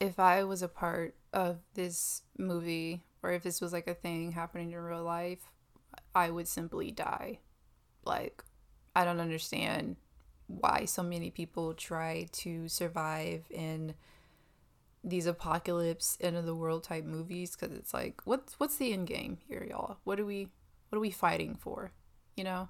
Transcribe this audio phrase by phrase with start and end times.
[0.00, 4.32] if I was a part of this movie or if this was like a thing
[4.32, 5.50] happening in real life,
[6.14, 7.40] I would simply die.
[8.04, 8.42] Like,
[8.94, 9.96] I don't understand
[10.46, 13.94] why so many people try to survive in
[15.02, 19.06] these apocalypse end of the world type movies because it's like what's what's the end
[19.06, 19.98] game here y'all?
[20.04, 20.48] What are we
[20.88, 21.92] what are we fighting for?
[22.36, 22.68] You know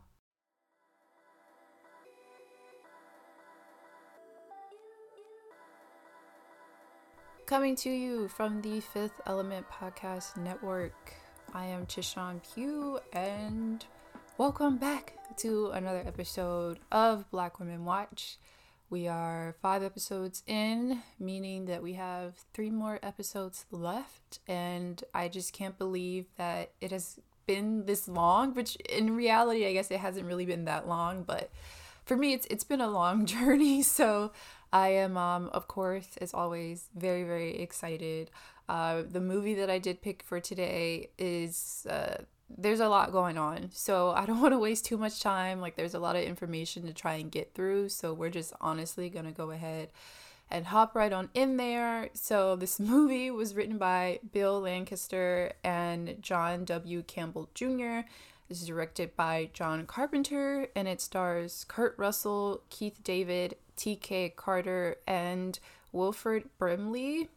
[7.46, 11.14] Coming to you from the Fifth Element Podcast Network,
[11.54, 13.84] I am Chishan Pugh, and
[14.36, 18.38] welcome back to another episode of Black Women Watch.
[18.90, 25.28] We are five episodes in, meaning that we have three more episodes left, and I
[25.28, 30.00] just can't believe that it has been this long, which in reality, I guess it
[30.00, 31.50] hasn't really been that long, but
[32.06, 33.82] for me, it's it's been a long journey.
[33.82, 34.32] So
[34.72, 38.30] I am, um, of course, as always, very, very excited.
[38.68, 43.38] Uh, the movie that I did pick for today is uh, there's a lot going
[43.38, 45.60] on, so I don't want to waste too much time.
[45.60, 49.08] Like, there's a lot of information to try and get through, so we're just honestly
[49.08, 49.90] gonna go ahead
[50.50, 52.10] and hop right on in there.
[52.14, 57.02] So, this movie was written by Bill Lancaster and John W.
[57.02, 58.00] Campbell Jr.
[58.48, 64.34] This is directed by John Carpenter and it stars Kurt Russell, Keith David, T.K.
[64.36, 65.58] Carter, and
[65.90, 67.28] Wilford Brimley.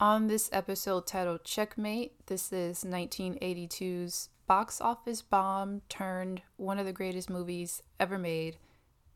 [0.00, 6.92] On this episode titled Checkmate, this is 1982's box office bomb turned one of the
[6.92, 8.56] greatest movies ever made,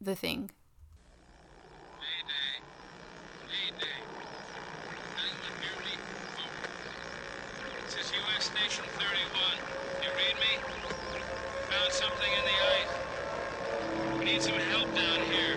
[0.01, 0.51] The Thing.
[8.39, 10.03] Station 31.
[10.03, 10.88] You read me?
[11.99, 14.19] Something in the ice.
[14.21, 15.57] We need some help down here.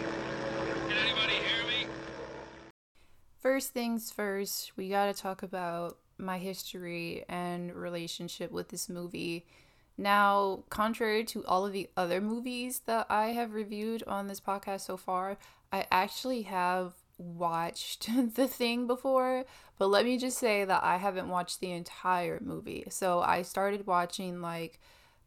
[3.38, 9.46] First things first, we got to talk about my history and relationship with this movie.
[10.00, 14.82] Now, contrary to all of the other movies that I have reviewed on this podcast
[14.82, 15.38] so far,
[15.72, 19.46] I actually have watched The Thing before,
[19.78, 22.86] but let me just say that I haven't watched the entire movie.
[22.90, 24.80] So I started watching like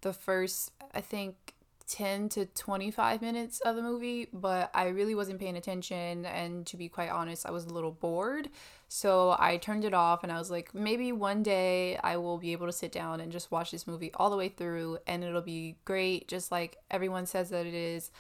[0.04, 1.54] the first, I think,
[1.88, 6.24] 10 to 25 minutes of the movie, but I really wasn't paying attention.
[6.24, 8.48] And to be quite honest, I was a little bored.
[8.88, 12.52] So I turned it off and I was like, maybe one day I will be
[12.52, 15.42] able to sit down and just watch this movie all the way through and it'll
[15.42, 18.10] be great, just like everyone says that it is.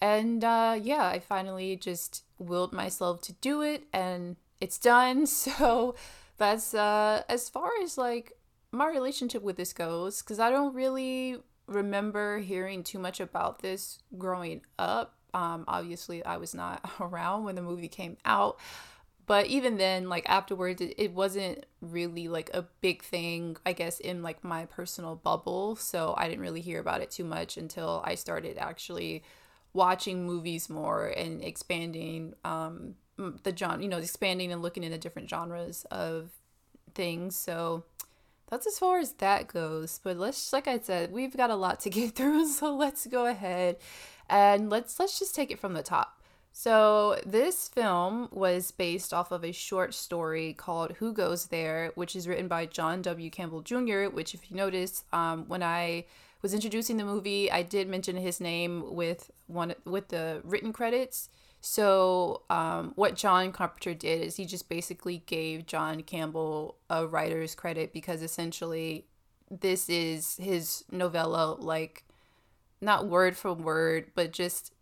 [0.00, 5.26] And uh, yeah, I finally just willed myself to do it and it's done.
[5.34, 5.94] So
[6.36, 8.32] that's uh, as far as like
[8.74, 13.98] my relationship with this goes, because I don't really remember hearing too much about this
[14.18, 15.14] growing up.
[15.32, 18.58] Um, obviously, I was not around when the movie came out.
[19.26, 23.98] But even then, like afterwards, it, it wasn't really like a big thing, I guess,
[23.98, 25.76] in like my personal bubble.
[25.76, 29.22] So I didn't really hear about it too much until I started actually
[29.72, 35.30] watching movies more and expanding um, the genre, you know, expanding and looking into different
[35.30, 36.30] genres of
[36.94, 37.34] things.
[37.34, 37.84] So
[38.54, 39.98] that's as far as that goes.
[40.04, 43.26] But let's, like I said, we've got a lot to get through, so let's go
[43.26, 43.76] ahead
[44.30, 46.20] and let's let's just take it from the top.
[46.52, 52.14] So this film was based off of a short story called "Who Goes There," which
[52.14, 53.28] is written by John W.
[53.28, 54.04] Campbell Jr.
[54.04, 56.04] Which, if you notice, um, when I
[56.40, 61.28] was introducing the movie, I did mention his name with one with the written credits.
[61.66, 67.54] So, um, what John Carpenter did is he just basically gave John Campbell a writer's
[67.54, 69.06] credit because essentially
[69.50, 72.04] this is his novella, like
[72.82, 74.74] not word for word, but just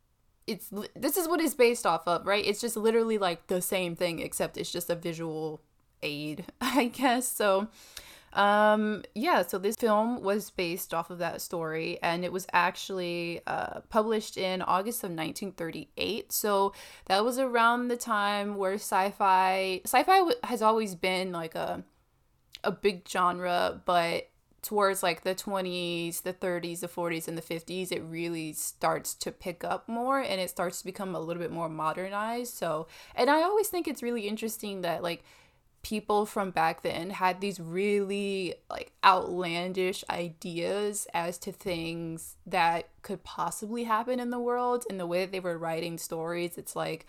[0.49, 2.45] it's this is what it's based off of, right?
[2.45, 5.61] It's just literally like the same thing, except it's just a visual
[6.03, 7.29] aid, I guess.
[7.29, 7.69] So,
[8.33, 13.41] um, yeah, so this film was based off of that story, and it was actually
[13.47, 16.33] uh, published in August of 1938.
[16.33, 16.73] So
[17.07, 21.85] that was around the time where sci-fi sci-fi w- has always been like a
[22.65, 24.29] a big genre, but
[24.63, 29.33] towards like the 20s, the 30s, the 40s, and the 50s, it really starts to
[29.33, 32.55] pick up more and it starts to become a little bit more modernized.
[32.55, 32.87] So,
[33.17, 35.25] and I always think it's really interesting that like
[35.83, 43.25] people from back then had these really like outlandish ideas as to things that could
[43.25, 44.85] possibly happen in the world.
[44.89, 47.07] And the way that they were writing stories it's like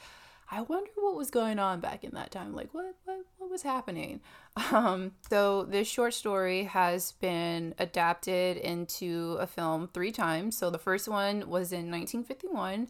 [0.52, 2.54] i wonder what was going on back in that time.
[2.54, 4.22] Like what what, what was happening?
[4.72, 10.58] Um so this short story has been adapted into a film three times.
[10.58, 12.90] So the first one was in 1951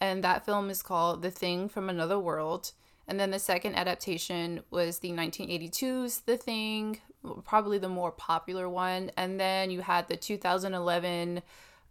[0.00, 2.72] and that film is called the thing from another world
[3.08, 7.00] And then the second adaptation was the 1982's The Thing,
[7.42, 9.10] probably the more popular one.
[9.16, 11.42] And then you had the 2011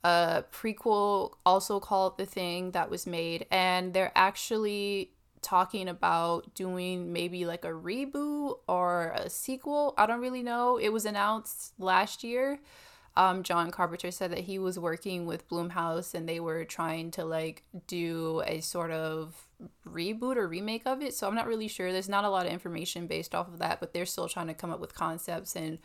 [0.04, 3.48] uh, prequel, also called The Thing, that was made.
[3.50, 5.12] And they're actually
[5.42, 9.96] talking about doing maybe like a reboot or a sequel.
[9.98, 10.78] I don't really know.
[10.78, 12.60] It was announced last year.
[13.18, 17.26] Um, John Carpenter said that he was working with Blumhouse and they were trying to
[17.26, 19.48] like do a sort of
[19.88, 21.16] reboot or remake of it.
[21.16, 21.92] So I'm not really sure.
[21.92, 24.54] There's not a lot of information based off of that, but they're still trying to
[24.54, 25.56] come up with concepts.
[25.56, 25.80] And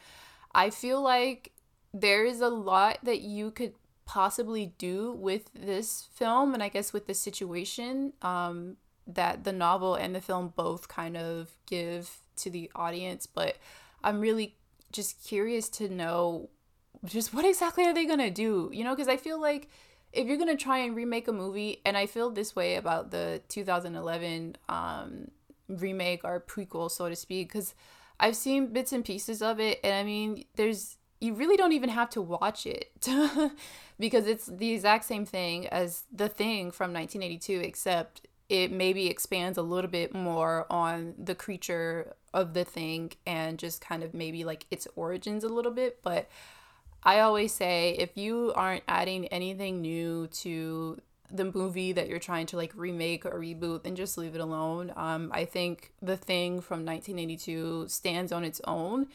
[0.54, 1.52] I feel like
[1.94, 3.72] there is a lot that you could
[4.04, 8.12] possibly do with this film and I guess with the situation.
[8.20, 8.76] Um,
[9.06, 13.56] that the novel and the film both kind of give to the audience, but
[14.04, 14.56] I'm really
[14.92, 16.50] just curious to know
[17.04, 18.70] just what exactly are they going to do?
[18.72, 19.68] You know, because I feel like
[20.12, 23.10] if you're going to try and remake a movie, and I feel this way about
[23.10, 25.30] the 2011 um,
[25.68, 27.74] remake or prequel, so to speak, because
[28.20, 31.88] I've seen bits and pieces of it, and I mean, there's you really don't even
[31.88, 32.90] have to watch it
[34.00, 39.56] because it's the exact same thing as the thing from 1982 except it maybe expands
[39.56, 44.44] a little bit more on the creature of the thing and just kind of maybe
[44.44, 46.00] like its origins a little bit.
[46.02, 46.28] But
[47.04, 51.00] I always say if you aren't adding anything new to
[51.30, 54.92] the movie that you're trying to like remake or reboot, then just leave it alone.
[54.96, 59.08] Um, I think the thing from 1982 stands on its own,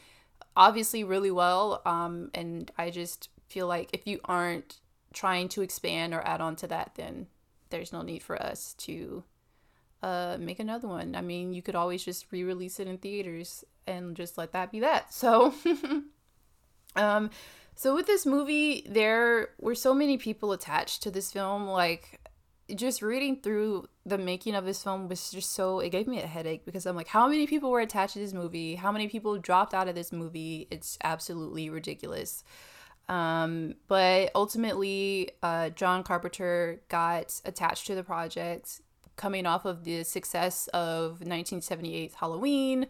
[0.55, 1.81] obviously really well.
[1.85, 4.79] Um, and I just feel like if you aren't
[5.13, 7.27] trying to expand or add on to that, then
[7.69, 9.23] there's no need for us to
[10.03, 11.15] uh, make another one.
[11.15, 14.79] I mean, you could always just re-release it in theaters and just let that be
[14.81, 15.13] that.
[15.13, 15.53] So,
[16.95, 17.29] um,
[17.77, 21.67] so with this movie, there were so many people attached to this film.
[21.67, 22.19] Like,
[22.75, 26.25] just reading through the making of this film was just so it gave me a
[26.25, 28.73] headache because I'm like, how many people were attached to this movie?
[28.73, 30.67] How many people dropped out of this movie?
[30.71, 32.43] It's absolutely ridiculous.
[33.09, 38.81] Um, but ultimately, uh, John Carpenter got attached to the project
[39.17, 42.87] coming off of the success of 1978's Halloween.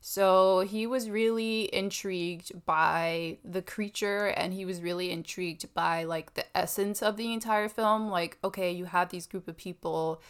[0.00, 6.34] So he was really intrigued by the creature and he was really intrigued by like
[6.34, 8.08] the essence of the entire film.
[8.08, 10.22] Like, okay, you have these group of people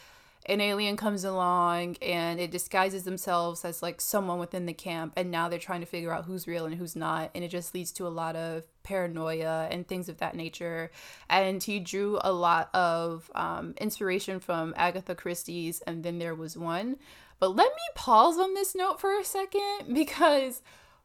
[0.45, 5.29] an alien comes along and it disguises themselves as like someone within the camp and
[5.29, 7.91] now they're trying to figure out who's real and who's not and it just leads
[7.91, 10.89] to a lot of paranoia and things of that nature
[11.29, 16.57] and he drew a lot of um, inspiration from agatha christie's and then there was
[16.57, 16.97] one
[17.39, 20.61] but let me pause on this note for a second because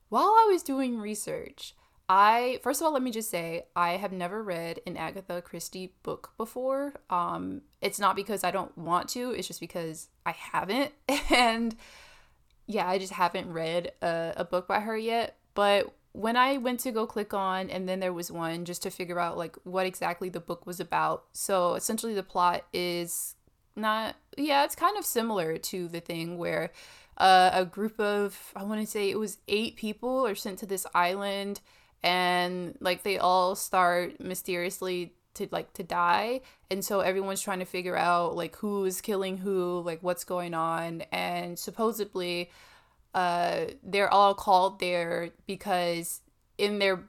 [0.08, 1.74] while i was doing research
[2.08, 5.94] I first of all, let me just say I have never read an Agatha Christie
[6.02, 6.94] book before.
[7.08, 10.92] Um, it's not because I don't want to; it's just because I haven't,
[11.30, 11.74] and
[12.66, 15.36] yeah, I just haven't read a, a book by her yet.
[15.54, 18.90] But when I went to go click on, and then there was one just to
[18.90, 21.24] figure out like what exactly the book was about.
[21.32, 23.34] So essentially, the plot is
[23.76, 26.70] not yeah, it's kind of similar to the thing where
[27.18, 30.66] uh, a group of I want to say it was eight people are sent to
[30.66, 31.60] this island
[32.02, 36.40] and like they all start mysteriously to like to die.
[36.70, 40.54] And so everyone's trying to figure out like who is killing who like what's going
[40.54, 41.02] on.
[41.12, 42.50] And supposedly
[43.14, 46.20] uh they're all called there because
[46.58, 47.04] in their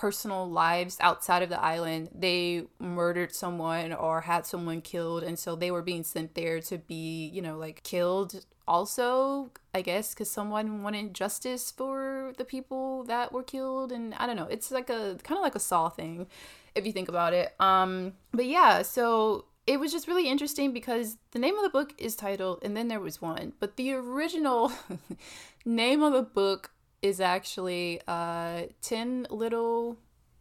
[0.00, 2.08] personal lives outside of the island.
[2.14, 6.78] They murdered someone or had someone killed and so they were being sent there to
[6.78, 13.04] be you know like killed also i guess because someone wanted justice for the people
[13.04, 14.48] that were killed and i don't know.
[14.50, 16.26] It's like a kind of like a saw thing
[16.74, 17.54] if you think about it.
[17.60, 21.92] Um but yeah so it was just really interesting because the name of the book
[21.98, 24.72] is titled and then there was one but the original
[25.66, 26.70] name of the book
[27.02, 29.98] is actually uh 10 little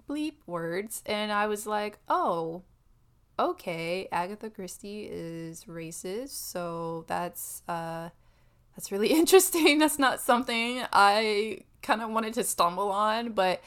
[0.08, 2.63] bleep words and i was like oh
[3.38, 8.10] okay agatha christie is racist so that's uh
[8.80, 9.80] that's really interesting.
[9.80, 13.62] That's not something I kind of wanted to stumble on, but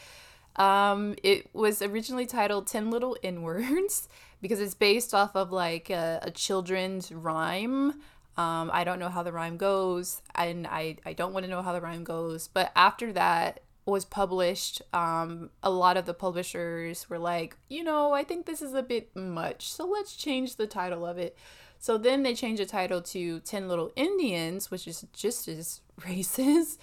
[0.56, 4.08] um, it was originally titled 10 Little N Words
[4.40, 8.00] because it's based off of like a, a children's rhyme.
[8.36, 11.62] Um, I don't know how the rhyme goes, and I, I don't want to know
[11.62, 12.48] how the rhyme goes.
[12.48, 18.12] But after that was published, um, a lot of the publishers were like, you know,
[18.12, 21.36] I think this is a bit much, so let's change the title of it.
[21.78, 26.78] So then they changed the title to 10 Little Indians, which is just as racist.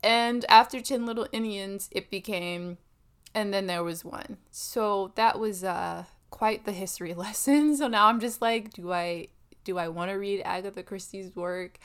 [0.00, 2.78] And after 10 Little Indians, it became,
[3.34, 4.38] and then there was one.
[4.52, 7.76] So that was uh, quite the history lesson.
[7.76, 9.26] So now I'm just like, do I
[9.68, 11.78] do I want to read Agatha Christie's work?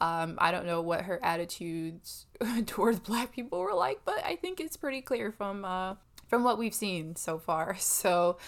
[0.00, 2.26] Um, I don't know what her attitudes
[2.66, 5.96] towards black people were like, but I think it's pretty clear from uh,
[6.28, 7.76] from what we've seen so far.
[7.80, 8.38] So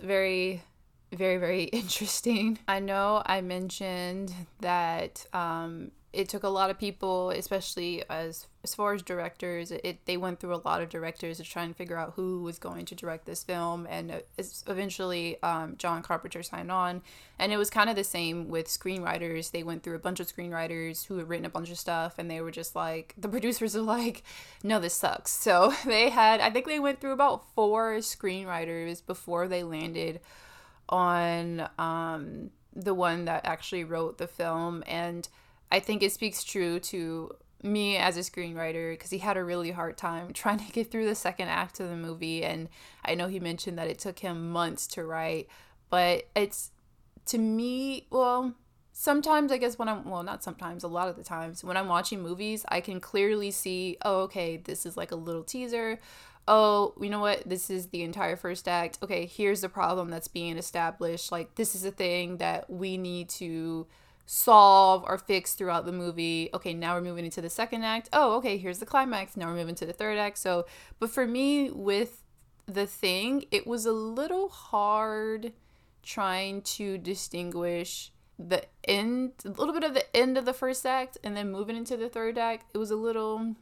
[0.00, 0.62] very
[1.12, 2.58] very very interesting.
[2.66, 8.74] I know I mentioned that um, it took a lot of people, especially as as
[8.74, 9.70] far as directors.
[9.70, 12.58] It they went through a lot of directors to try and figure out who was
[12.58, 14.20] going to direct this film, and
[14.66, 17.02] eventually um, John Carpenter signed on.
[17.38, 19.52] And it was kind of the same with screenwriters.
[19.52, 22.28] They went through a bunch of screenwriters who had written a bunch of stuff, and
[22.28, 24.24] they were just like the producers are like,
[24.64, 29.46] "No, this sucks." So they had, I think they went through about four screenwriters before
[29.46, 30.18] they landed
[30.88, 35.28] on um, the one that actually wrote the film and
[35.70, 39.70] I think it speaks true to me as a screenwriter because he had a really
[39.70, 42.68] hard time trying to get through the second act of the movie and
[43.04, 45.48] i know he mentioned that it took him months to write
[45.90, 46.70] but it's
[47.26, 48.54] to me well
[48.92, 51.88] sometimes i guess when i'm well not sometimes a lot of the times when i'm
[51.88, 55.98] watching movies i can clearly see oh okay this is like a little teaser.
[56.50, 57.46] Oh you know what?
[57.46, 58.98] This is the entire first act.
[59.02, 61.30] Okay here's the problem that's being established.
[61.30, 63.86] Like this is a thing that we need to
[64.30, 66.50] solve or fix throughout the movie.
[66.52, 68.10] Okay, now we're moving into the second act.
[68.12, 69.38] Oh, okay, here's the climax.
[69.38, 70.36] Now we're moving to the third act.
[70.36, 70.66] So,
[70.98, 72.22] but for me with
[72.66, 75.54] the thing, it was a little hard
[76.02, 81.16] trying to distinguish the end, a little bit of the end of the first act
[81.24, 82.66] and then moving into the third act.
[82.74, 83.56] It was a little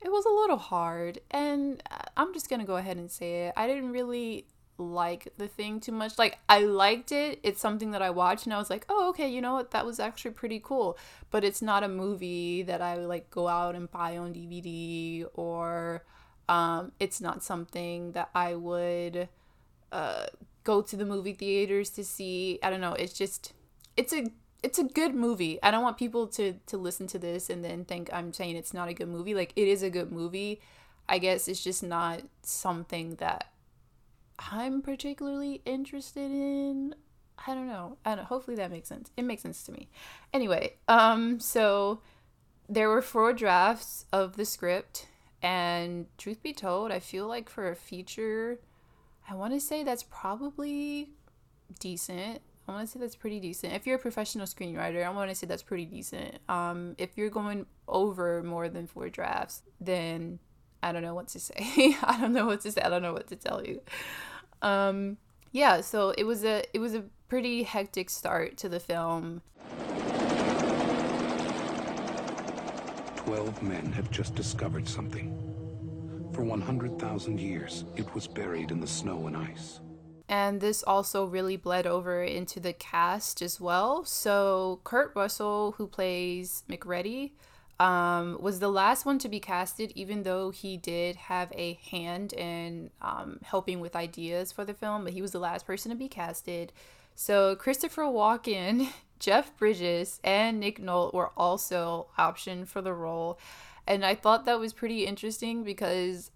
[0.00, 3.46] it was a little hard and uh, I'm just going to go ahead and say
[3.46, 3.54] it.
[3.56, 4.46] I didn't really
[4.78, 6.18] like the thing too much.
[6.18, 7.40] Like I liked it.
[7.42, 9.72] It's something that I watched and I was like, "Oh, okay, you know what?
[9.72, 10.96] That was actually pretty cool."
[11.30, 16.04] But it's not a movie that I like go out and buy on DVD or
[16.48, 19.28] um it's not something that I would
[19.92, 20.26] uh
[20.64, 22.58] go to the movie theaters to see.
[22.62, 22.94] I don't know.
[22.94, 23.52] It's just
[23.96, 24.26] it's a
[24.62, 25.58] it's a good movie.
[25.62, 28.74] I don't want people to to listen to this and then think I'm saying it's
[28.74, 29.34] not a good movie.
[29.34, 30.60] Like it is a good movie.
[31.08, 33.50] I guess it's just not something that
[34.38, 36.94] I'm particularly interested in.
[37.46, 37.98] I don't know.
[38.04, 39.10] I don't, hopefully that makes sense.
[39.16, 39.88] It makes sense to me.
[40.32, 42.00] Anyway, um, so
[42.68, 45.06] there were four drafts of the script,
[45.40, 48.58] and truth be told, I feel like for a feature,
[49.28, 51.10] I want to say that's probably
[51.78, 52.40] decent.
[52.66, 53.72] I want to say that's pretty decent.
[53.72, 56.38] If you're a professional screenwriter, I want to say that's pretty decent.
[56.48, 60.38] Um, if you're going over more than four drafts, then
[60.82, 61.54] I don't know what to say.
[62.02, 62.80] I don't know what to say.
[62.82, 63.80] I don't know what to tell you.
[64.62, 65.16] Um,
[65.52, 69.42] yeah, so it was a it was a pretty hectic start to the film.
[73.16, 75.34] Twelve men have just discovered something.
[76.32, 79.80] For 100,000 years, it was buried in the snow and ice.
[80.28, 84.04] And this also really bled over into the cast as well.
[84.04, 87.32] So, Kurt Russell, who plays MacReady,
[87.80, 92.32] um, was the last one to be casted, even though he did have a hand
[92.32, 95.96] in um, helping with ideas for the film, but he was the last person to
[95.96, 96.72] be casted.
[97.14, 103.38] So Christopher Walken, Jeff Bridges, and Nick Nolte were also optioned for the role.
[103.86, 106.30] And I thought that was pretty interesting because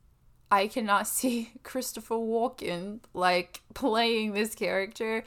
[0.50, 5.24] I cannot see Christopher Walken like playing this character.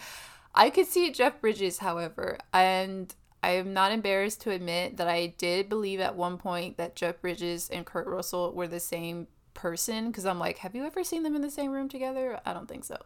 [0.53, 3.13] I could see Jeff Bridges, however, and
[3.46, 7.22] I am not embarrassed to admit that I did believe at one point that Jeff
[7.22, 11.22] Bridges and Kurt Russell were the same person because I'm like, have you ever seen
[11.22, 12.40] them in the same room together?
[12.44, 12.98] I don't think so.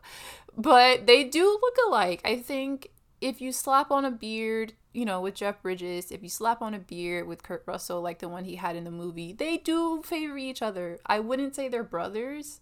[0.55, 2.21] But they do look alike.
[2.23, 6.29] I think if you slap on a beard, you know, with Jeff Bridges, if you
[6.29, 9.33] slap on a beard with Kurt Russell, like the one he had in the movie,
[9.33, 10.99] they do favor each other.
[11.05, 12.61] I wouldn't say they're brothers,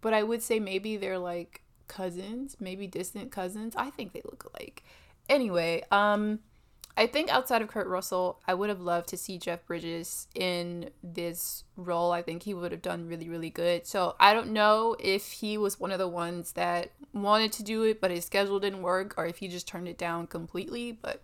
[0.00, 3.74] but I would say maybe they're like cousins, maybe distant cousins.
[3.76, 4.82] I think they look alike.
[5.28, 6.40] Anyway, um,
[6.96, 10.90] I think outside of Kurt Russell, I would have loved to see Jeff Bridges in
[11.02, 12.12] this role.
[12.12, 13.86] I think he would have done really, really good.
[13.86, 17.84] So I don't know if he was one of the ones that wanted to do
[17.84, 20.92] it, but his schedule didn't work, or if he just turned it down completely.
[20.92, 21.22] But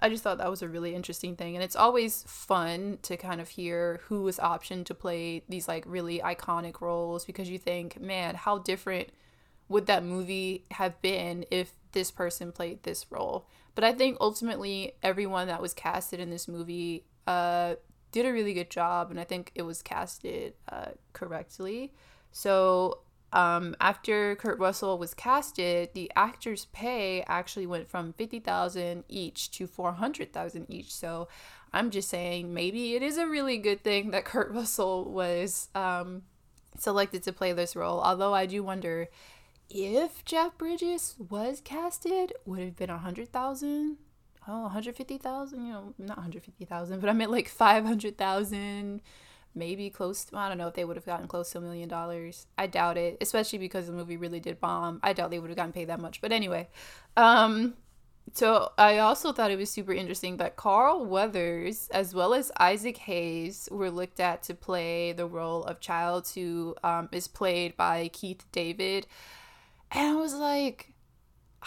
[0.00, 1.54] I just thought that was a really interesting thing.
[1.54, 5.84] And it's always fun to kind of hear who was optioned to play these like
[5.86, 9.08] really iconic roles because you think, man, how different
[9.68, 13.46] would that movie have been if this person played this role?
[13.74, 17.76] But I think ultimately everyone that was casted in this movie uh,
[18.12, 21.92] did a really good job, and I think it was casted uh, correctly.
[22.30, 23.00] So
[23.32, 29.50] um, after Kurt Russell was casted, the actors' pay actually went from fifty thousand each
[29.52, 30.94] to four hundred thousand each.
[30.94, 31.28] So
[31.72, 36.22] I'm just saying maybe it is a really good thing that Kurt Russell was um,
[36.78, 38.00] selected to play this role.
[38.00, 39.08] Although I do wonder
[39.70, 43.98] if Jeff Bridges was casted, would have been a hundred thousand,
[44.46, 49.00] oh 150,000, you know, not 150,000, but I meant like 500,000
[49.56, 51.88] maybe close to, I don't know if they would have gotten close to a million
[51.88, 52.46] dollars.
[52.58, 54.98] I doubt it, especially because the movie really did bomb.
[55.02, 56.20] I doubt they would have gotten paid that much.
[56.20, 56.68] But anyway,
[57.16, 57.74] um
[58.32, 62.96] so I also thought it was super interesting that Carl Weathers as well as Isaac
[62.98, 68.08] Hayes were looked at to play the role of Childs who um, is played by
[68.12, 69.06] Keith David.
[69.94, 70.92] And I was like,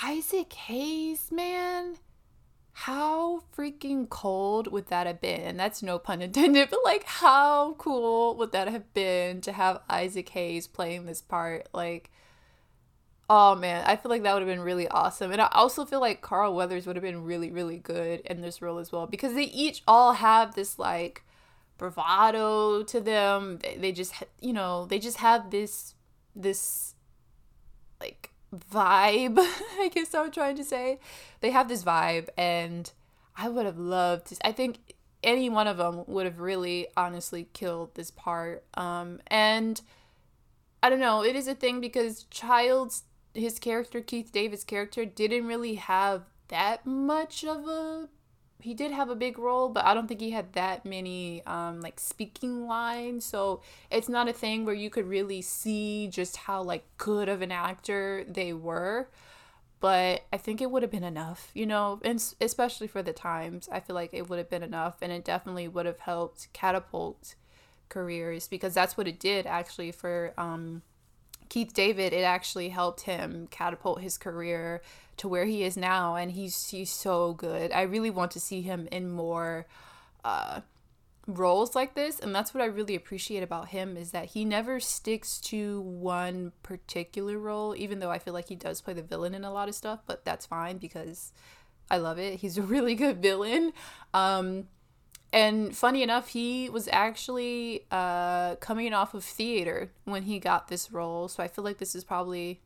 [0.04, 1.96] Isaac Hayes, man,
[2.74, 5.42] how freaking cold would that have been?
[5.42, 9.82] And that's no pun intended, but like, how cool would that have been to have
[9.90, 11.70] Isaac Hayes playing this part?
[11.74, 12.12] Like,
[13.30, 15.32] oh man, I feel like that would have been really awesome.
[15.32, 18.62] And I also feel like Carl Weathers would have been really, really good in this
[18.62, 21.24] role as well because they each all have this like
[21.78, 23.60] bravado to them.
[23.64, 25.96] They, they just, you know, they just have this,
[26.36, 26.94] this
[28.00, 29.38] like vibe,
[29.80, 31.00] I guess I'm trying to say.
[31.42, 32.92] They have this vibe, and
[33.36, 34.48] I would have loved to.
[34.48, 38.64] I think any one of them would have really honestly killed this part.
[38.76, 39.82] Um, and
[40.82, 45.48] I don't know, it is a thing because Childs, his character, Keith David's character, didn't
[45.48, 48.10] really have that much of a
[48.60, 51.82] he did have a big role, but I don't think he had that many um,
[51.82, 53.24] like speaking lines.
[53.24, 53.62] So
[53.92, 57.52] it's not a thing where you could really see just how like good of an
[57.52, 59.10] actor they were.
[59.80, 63.70] But I think it would have been enough, you know, and especially for the times.
[63.72, 67.36] I feel like it would have been enough, and it definitely would have helped catapult
[67.90, 70.82] careers because that's what it did actually for um,
[71.50, 72.12] Keith David.
[72.12, 74.82] It actually helped him catapult his career
[75.18, 77.72] to where he is now and he's he's so good.
[77.72, 79.66] I really want to see him in more
[80.24, 80.62] uh
[81.26, 84.80] roles like this and that's what I really appreciate about him is that he never
[84.80, 89.34] sticks to one particular role even though I feel like he does play the villain
[89.34, 91.34] in a lot of stuff, but that's fine because
[91.92, 92.40] I love it.
[92.40, 93.74] He's a really good villain.
[94.14, 94.68] Um
[95.34, 100.92] and funny enough, he was actually uh, coming off of theater when he got this
[100.92, 101.28] role.
[101.28, 102.62] So I feel like this is probably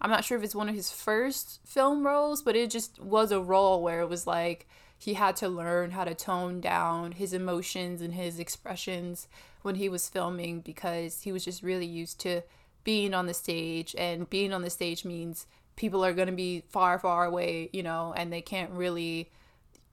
[0.00, 3.32] I'm not sure if it's one of his first film roles, but it just was
[3.32, 7.32] a role where it was like he had to learn how to tone down his
[7.32, 9.28] emotions and his expressions
[9.62, 12.42] when he was filming because he was just really used to
[12.84, 16.64] being on the stage and being on the stage means people are going to be
[16.68, 19.30] far far away, you know, and they can't really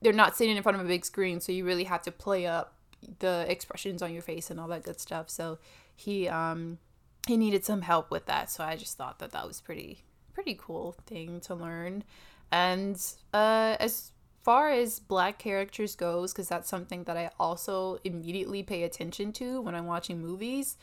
[0.01, 2.45] they're not sitting in front of a big screen, so you really have to play
[2.45, 2.73] up
[3.19, 5.29] the expressions on your face and all that good stuff.
[5.29, 5.57] So
[5.95, 6.79] he um
[7.27, 10.03] he needed some help with that so i just thought that that was pretty
[10.35, 12.03] pretty cool thing to learn.
[12.51, 13.01] And
[13.33, 14.11] uh as
[14.43, 19.59] far as black characters goes because that's something that i also immediately pay attention to
[19.61, 20.77] when i'm watching movies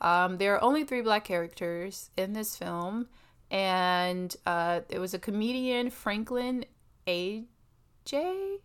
[0.00, 3.08] um, there are only three black characters in this film
[3.50, 6.64] and uh, it was a comedian franklin
[7.08, 7.42] aj
[8.12, 8.60] aj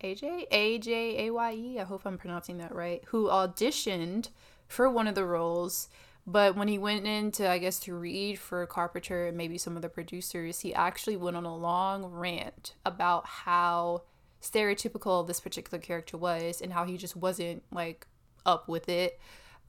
[0.00, 3.02] aj-a-j-a-y-e i hope i'm pronouncing that right.
[3.06, 4.28] Who auditioned
[4.68, 5.88] for one of the roles
[6.26, 9.76] but when he went in to, I guess, to read for Carpenter and maybe some
[9.76, 14.02] of the producers, he actually went on a long rant about how
[14.42, 18.08] stereotypical this particular character was and how he just wasn't like
[18.44, 19.20] up with it.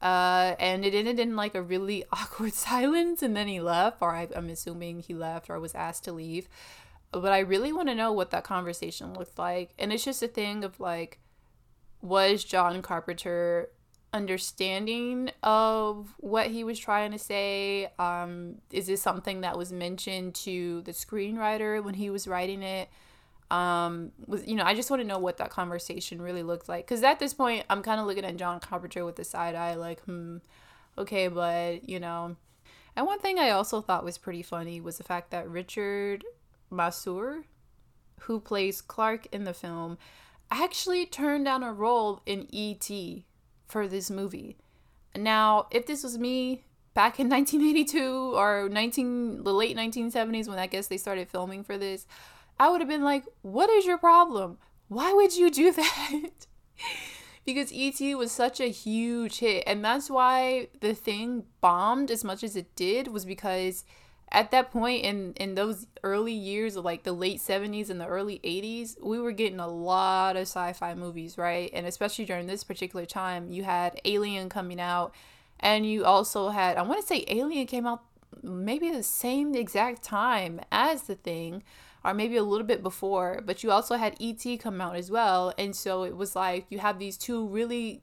[0.02, 4.16] Uh, and it ended in like a really awkward silence, and then he left, or
[4.16, 6.50] I, I'm assuming he left or was asked to leave.
[7.12, 9.74] But I really want to know what that conversation looked like.
[9.78, 11.20] And it's just a thing of like,
[12.02, 13.70] was John Carpenter
[14.18, 17.90] understanding of what he was trying to say?
[17.98, 22.90] Um, is this something that was mentioned to the screenwriter when he was writing it?
[23.50, 26.86] Um, was you know, I just want to know what that conversation really looked like
[26.86, 29.76] because at this point, I'm kind of looking at John Carpenter with the side eye,
[29.76, 30.38] like, hmm,
[30.98, 32.36] okay, but you know.
[32.98, 36.26] And one thing I also thought was pretty funny was the fact that Richard
[36.72, 37.44] Masur,
[38.22, 40.00] who plays Clark in the film,
[40.50, 43.27] actually turned down a role in E.T
[43.68, 44.58] for this movie.
[45.16, 50.68] Now, if this was me back in 1982 or 19 the late 1970s when I
[50.68, 52.06] guess they started filming for this,
[52.60, 54.58] I would have been like, "What is your problem?
[54.88, 56.48] Why would you do that?"
[57.48, 58.14] because E.T.
[58.16, 62.76] was such a huge hit, and that's why the thing bombed as much as it
[62.76, 63.86] did was because
[64.32, 68.08] at that point in in those early years of like the late 70s and the
[68.08, 71.70] early 80s we were getting a lot of sci-fi movies right?
[71.74, 75.14] And especially during this particular time you had alien coming out
[75.60, 78.04] and you also had i want to say alien came out
[78.44, 81.64] maybe the same exact time as the thing
[82.04, 85.54] or maybe a little bit before but you also had et come out as well
[85.58, 88.02] and so it was like you have these two really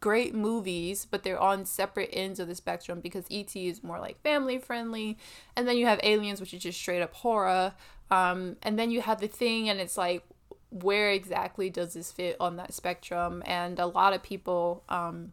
[0.00, 4.20] great movies, but they're on separate ends of the spectrum because ET is more like
[4.22, 5.18] family friendly,
[5.56, 7.74] and then you have Aliens, which is just straight up horror.
[8.10, 10.24] Um, and then you have the thing, and it's like
[10.72, 13.42] where exactly does this fit on that spectrum?
[13.46, 15.32] And a lot of people, um,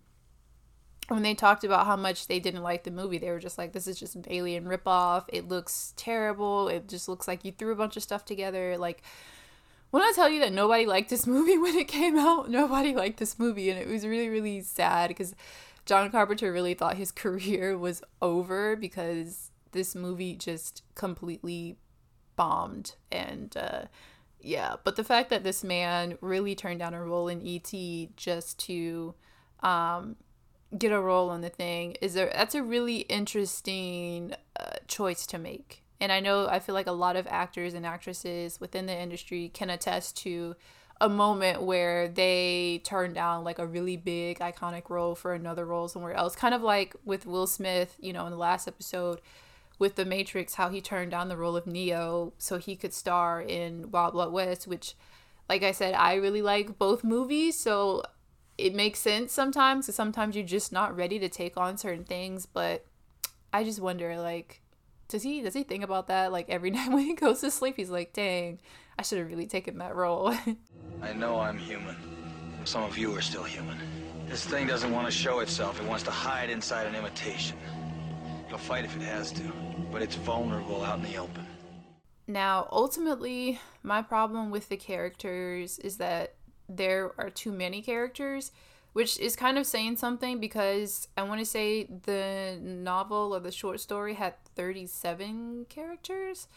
[1.07, 3.71] when they talked about how much they didn't like the movie, they were just like,
[3.71, 5.25] "This is just an alien ripoff.
[5.29, 6.67] It looks terrible.
[6.67, 9.01] It just looks like you threw a bunch of stuff together." Like,
[9.91, 13.19] when I tell you that nobody liked this movie when it came out, nobody liked
[13.19, 15.35] this movie, and it was really, really sad because
[15.85, 21.77] John Carpenter really thought his career was over because this movie just completely
[22.35, 23.55] bombed and.
[23.55, 23.85] Uh,
[24.41, 27.73] yeah, but the fact that this man really turned down a role in ET
[28.15, 29.13] just to
[29.61, 30.15] um,
[30.77, 35.37] get a role on the thing is a that's a really interesting uh, choice to
[35.37, 35.83] make.
[36.01, 39.49] And I know I feel like a lot of actors and actresses within the industry
[39.53, 40.55] can attest to
[41.01, 45.87] a moment where they turned down like a really big iconic role for another role
[45.87, 46.35] somewhere else.
[46.35, 49.21] Kind of like with Will Smith, you know, in the last episode
[49.77, 53.41] with The Matrix, how he turned down the role of Neo so he could star
[53.41, 54.95] in Wild Wild West, which,
[55.47, 57.57] like I said, I really like both movies.
[57.57, 58.03] So
[58.57, 62.45] it makes sense sometimes sometimes you're just not ready to take on certain things.
[62.45, 62.85] But
[63.53, 64.61] I just wonder, like,
[65.09, 67.75] does he does he think about that like every night when he goes to sleep?
[67.75, 68.59] He's like, dang,
[68.97, 70.33] I should have really taken that role.
[71.01, 71.95] I know I'm human.
[72.63, 73.77] Some of you are still human.
[74.27, 75.81] This thing doesn't want to show itself.
[75.81, 77.57] It wants to hide inside an imitation.
[78.45, 79.41] It'll fight if it has to,
[79.91, 81.45] but it's vulnerable out in the open.
[82.27, 86.35] Now, ultimately, my problem with the characters is that
[86.67, 88.51] there are too many characters,
[88.93, 93.51] which is kind of saying something because I want to say the novel or the
[93.51, 96.47] short story had 37 characters,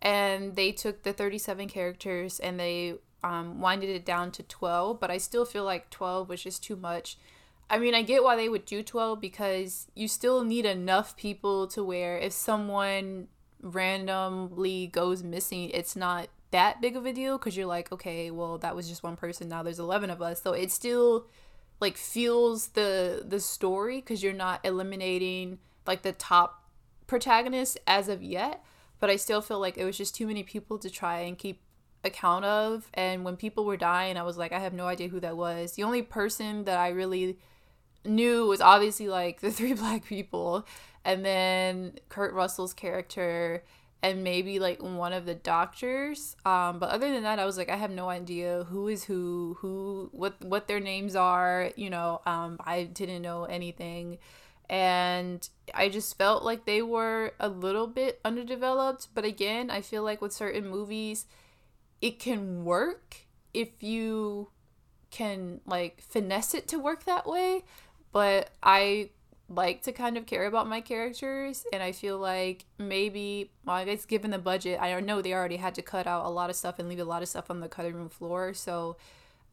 [0.00, 5.10] and they took the 37 characters and they um, winded it down to 12, but
[5.10, 7.16] I still feel like 12 was just too much
[7.70, 11.66] I mean, I get why they would do 12 because you still need enough people
[11.68, 13.28] to where if someone
[13.60, 18.56] randomly goes missing, it's not that big of a deal because you're like, okay, well,
[18.58, 19.48] that was just one person.
[19.48, 20.40] Now there's 11 of us.
[20.40, 21.26] So it still
[21.80, 26.64] like fuels the the story because you're not eliminating like the top
[27.06, 28.64] protagonist as of yet.
[29.00, 31.60] But I still feel like it was just too many people to try and keep
[32.02, 32.88] account of.
[32.94, 35.74] And when people were dying, I was like, I have no idea who that was.
[35.74, 37.38] The only person that I really
[38.04, 40.66] knew was obviously like the three black people
[41.04, 43.64] and then Kurt Russell's character
[44.02, 47.68] and maybe like one of the doctors um but other than that I was like
[47.68, 52.20] I have no idea who is who who what what their names are you know
[52.26, 54.18] um I didn't know anything.
[54.70, 60.02] And I just felt like they were a little bit underdeveloped but again I feel
[60.02, 61.26] like with certain movies
[62.00, 63.16] it can work
[63.54, 64.50] if you
[65.10, 67.64] can like finesse it to work that way.
[68.12, 69.10] But I
[69.48, 73.84] like to kind of care about my characters and I feel like maybe well I
[73.84, 76.50] guess given the budget I don't know they already had to cut out a lot
[76.50, 78.96] of stuff and leave a lot of stuff on the cutting room floor so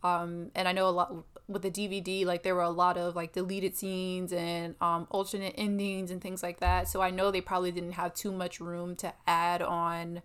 [0.04, 1.16] um and I know a lot
[1.48, 5.56] with the DVD like there were a lot of like deleted scenes and um alternate
[5.58, 8.98] endings and things like that so I know they probably didn't have too much room
[8.98, 10.22] to add on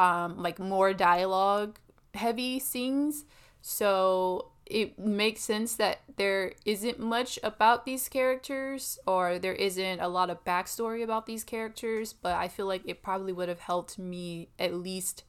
[0.00, 1.78] um like more dialogue
[2.14, 3.24] heavy scenes
[3.60, 10.08] so it makes sense that there isn't much about these characters or there isn't a
[10.08, 13.98] lot of backstory about these characters, but I feel like it probably would have helped
[13.98, 15.24] me at least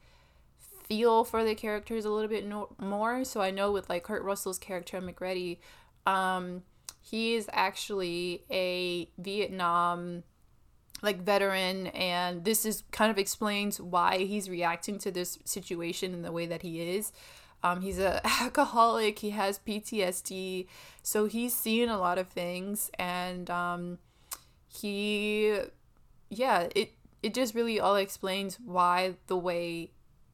[0.84, 3.24] feel for the characters a little bit no- more.
[3.24, 5.58] So I know with like Kurt Russell's character MacReady,
[6.06, 6.62] um,
[7.00, 10.22] he is actually a Vietnam
[11.02, 16.22] like veteran and this is kind of explains why he's reacting to this situation in
[16.22, 17.12] the way that he is
[17.64, 19.18] um, he's a alcoholic.
[19.18, 20.66] He has PTSD,
[21.02, 23.98] so he's seen a lot of things, and um,
[24.68, 25.58] he,
[26.28, 29.90] yeah, it it just really all explains why the way,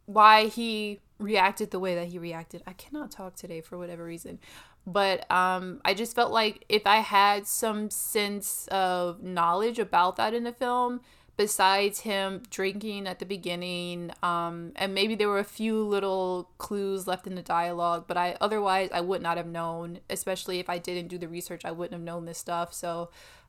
[0.07, 2.64] why he reacted the way that he reacted.
[2.66, 4.40] I cannot talk today for whatever reason,
[4.85, 10.35] but um, I just felt like if I had some sense of knowledge about that
[10.35, 11.01] in the film,
[11.40, 17.07] besides him drinking at the beginning um, and maybe there were a few little clues
[17.07, 20.76] left in the dialogue but i otherwise i would not have known especially if i
[20.76, 22.74] didn't do the research i wouldn't have known this stuff.
[22.74, 23.09] So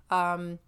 [0.09, 0.59] um,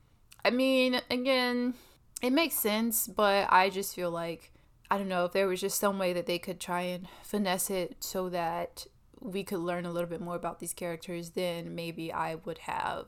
[0.43, 1.75] i mean again
[2.21, 4.51] it makes sense but i just feel like
[4.91, 7.69] i don't know if there was just some way that they could try and finesse
[7.69, 8.85] it so that
[9.21, 13.05] we could learn a little bit more about these characters then maybe i would have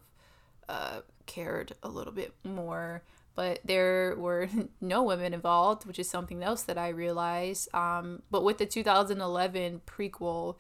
[0.70, 3.04] uh, cared a little bit more
[3.36, 4.50] but there were
[4.82, 7.74] no women involved, which is something else that I realized.
[7.74, 10.56] Um, but with the 2011 prequel,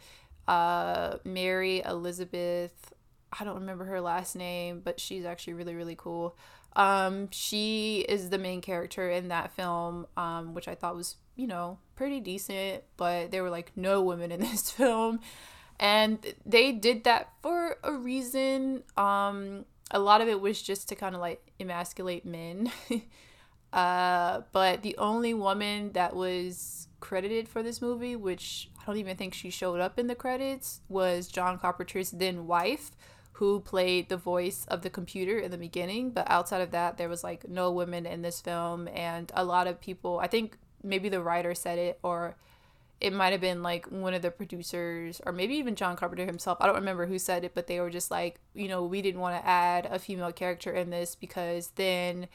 [0.48, 2.94] uh, Mary Elizabeth,
[3.38, 6.38] I don't remember her last name, but she's actually really, really cool.
[6.76, 11.48] Um, she is the main character in that film, um, which I thought was, you
[11.48, 15.20] know, pretty decent, but there were like no women in this film.
[15.80, 18.84] And they did that for a reason.
[18.98, 22.72] Um, a lot of it was just to kind of like emasculate men.
[23.74, 29.18] uh, but the only woman that was credited for this movie, which I don't even
[29.18, 32.92] think she showed up in the credits, was John Carpenter's then wife,
[33.34, 36.12] who played the voice of the computer in the beginning.
[36.12, 39.68] But outside of that, there was like no women in this film, and a lot
[39.68, 40.20] of people.
[40.20, 42.36] I think maybe the writer said it, or
[43.02, 46.58] it might have been like one of the producers, or maybe even John Carpenter himself.
[46.62, 49.22] I don't remember who said it, but they were just like, you know, we didn't
[49.22, 52.28] want to add a female character in this because then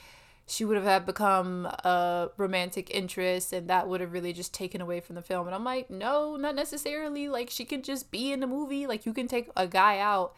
[0.51, 4.81] she would have had become a romantic interest and that would have really just taken
[4.81, 8.33] away from the film and i'm like no not necessarily like she can just be
[8.33, 10.35] in the movie like you can take a guy out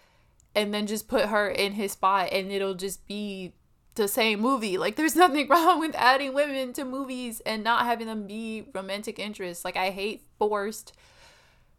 [0.54, 3.54] and then just put her in his spot and it'll just be
[3.94, 4.78] the same movie.
[4.78, 9.18] Like there's nothing wrong with adding women to movies and not having them be romantic
[9.18, 9.64] interests.
[9.64, 10.92] Like i hate forced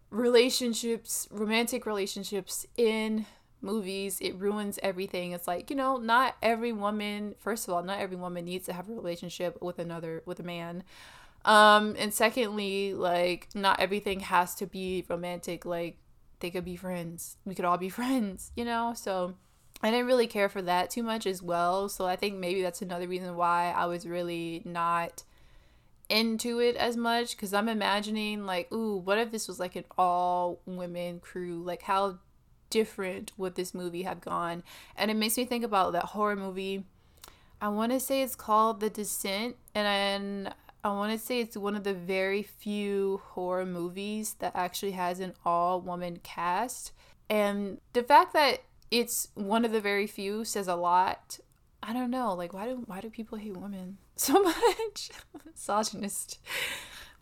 [0.10, 3.26] relationships romantic relationships in
[3.62, 4.20] movies.
[4.22, 5.32] It ruins everything.
[5.32, 8.74] It's like you know not every woman first of all not every woman needs to
[8.74, 10.84] have a relationship with another with a man.
[11.46, 15.66] Um and secondly like not everything has to be romantic.
[15.66, 15.98] Like
[16.40, 17.38] they could be friends.
[17.46, 18.94] We could all be friends you know?
[18.96, 19.36] So
[19.84, 22.82] i didn't really care for that too much as well so i think maybe that's
[22.82, 25.24] another reason why i was really not
[26.10, 29.86] into it as much because i'm imagining like ooh what if this was like an
[29.98, 32.18] all women crew like how
[32.74, 34.64] different would this movie have gone?
[34.98, 36.84] And it makes me think about that horror movie.
[37.62, 40.52] I want to say it's called The Descent, and
[40.84, 45.20] I want to say it's one of the very few horror movies that actually has
[45.20, 46.94] an all woman cast.
[47.30, 48.64] And the fact that
[48.94, 51.40] it's one of the very few says a lot.
[51.82, 55.10] I don't know, like why do why do people hate women so much?
[55.46, 56.40] Misogynist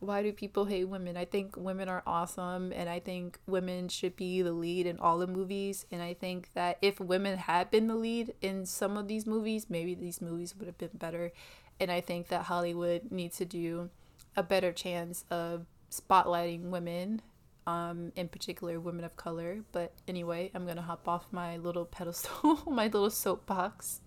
[0.02, 1.16] why do people hate women?
[1.16, 5.20] I think women are awesome and I think women should be the lead in all
[5.20, 5.86] the movies.
[5.92, 9.68] And I think that if women had been the lead in some of these movies,
[9.70, 11.32] maybe these movies would have been better.
[11.80, 13.92] And I think that Hollywood needs to do
[14.36, 17.22] a better chance of spotlighting women,
[17.68, 19.60] um, in particular women of color.
[19.72, 24.02] But anyway, I'm gonna hop off my little pedestal, my little soapbox.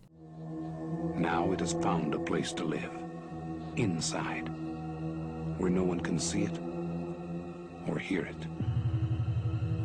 [1.15, 2.91] Now it has found a place to live.
[3.77, 4.49] Inside
[5.59, 6.59] where no one can see it,
[7.89, 8.47] or hear it,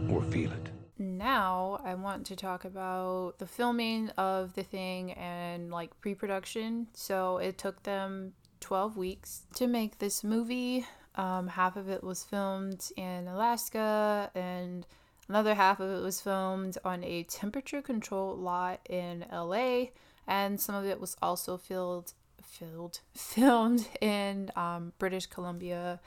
[0.10, 0.70] or feel it.
[0.98, 6.88] Now, I want to talk about the filming of the thing and like pre production.
[6.94, 10.86] So, it took them 12 weeks to make this movie.
[11.20, 14.88] Um, half of it was filmed in Alaska, and
[15.28, 19.88] another half of it was filmed on a temperature control lot in LA,
[20.26, 26.00] and some of it was also filmed filmed filmed in um, British Columbia.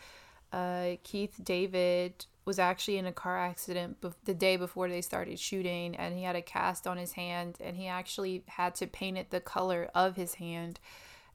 [0.51, 5.39] Uh, Keith David was actually in a car accident be- the day before they started
[5.39, 9.19] shooting, and he had a cast on his hand, and he actually had to paint
[9.19, 10.81] it the color of his hand.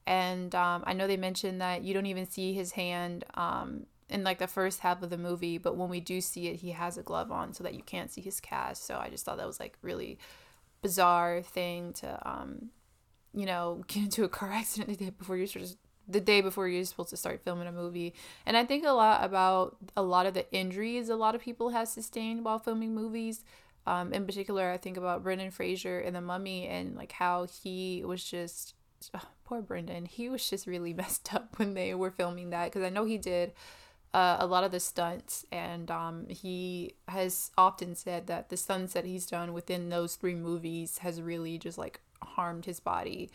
[0.08, 4.24] And um, I know they mentioned that you don't even see his hand um, in
[4.24, 6.96] like the first half of the movie, but when we do see it, he has
[6.96, 8.86] a glove on so that you can't see his cast.
[8.86, 10.18] So I just thought that was like really
[10.80, 12.70] bizarre thing to um,
[13.34, 15.76] you know, get into a car accident the day before you're supposed
[16.10, 18.14] the day before you're supposed to start filming a movie.
[18.46, 21.68] And I think a lot about a lot of the injuries a lot of people
[21.68, 23.44] have sustained while filming movies.
[23.86, 28.02] Um, in particular, I think about Brendan Fraser in The Mummy and like how he
[28.06, 28.72] was just
[29.14, 30.06] oh, poor Brendan.
[30.06, 33.18] He was just really messed up when they were filming that because I know he
[33.18, 33.52] did
[34.14, 38.94] uh, a lot of the stunts, and um, he has often said that the stunts
[38.94, 43.30] that he's done within those three movies has really just like harmed his body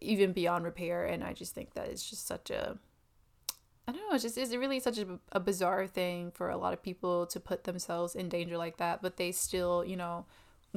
[0.00, 2.78] even beyond repair and i just think that it's just such a
[3.86, 6.72] i don't know it's just it's really such a, a bizarre thing for a lot
[6.72, 10.24] of people to put themselves in danger like that but they still you know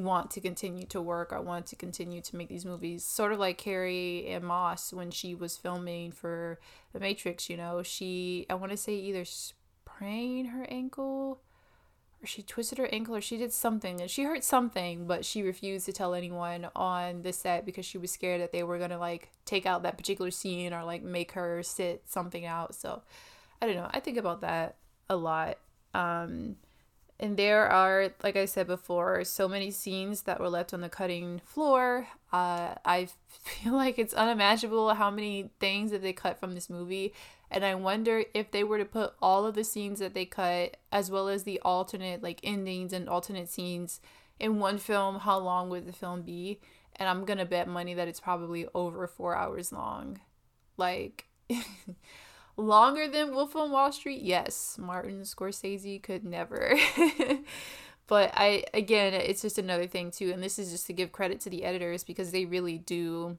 [0.03, 3.03] want to continue to work I want to continue to make these movies.
[3.03, 6.59] Sort of like Carrie-Anne Moss when she was filming for
[6.93, 7.83] the matrix you know?
[7.83, 11.41] She i want to say either sprained her ankle
[12.21, 14.01] or she twisted her ankle or she did something.
[14.01, 17.97] And she hurt something but she refused to tell anyone on the set because she
[17.97, 21.01] was scared that they were going to like take out that particular scene or like
[21.03, 22.75] make her sit something out.
[22.75, 23.01] So
[23.61, 23.89] i don't know.
[23.91, 24.75] I think about that
[25.09, 25.57] a lot.
[25.93, 26.57] Um
[27.19, 30.89] and there are like i said before so many scenes that were left on the
[30.89, 36.53] cutting floor uh, i feel like it's unimaginable how many things that they cut from
[36.55, 37.13] this movie
[37.51, 40.77] and I wonder if they were to put all of the scenes that they cut,
[40.91, 43.99] as well as the alternate like endings and alternate scenes
[44.39, 46.59] in one film, how long would the film be?
[46.95, 50.19] And I'm gonna bet money that it's probably over four hours long.
[50.77, 51.25] Like
[52.59, 54.21] longer than Wolf on Wall Street?
[54.21, 56.77] Yes, Martin Scorsese could never.
[58.07, 61.39] but I again, it's just another thing too, and this is just to give credit
[61.41, 63.37] to the editors because they really do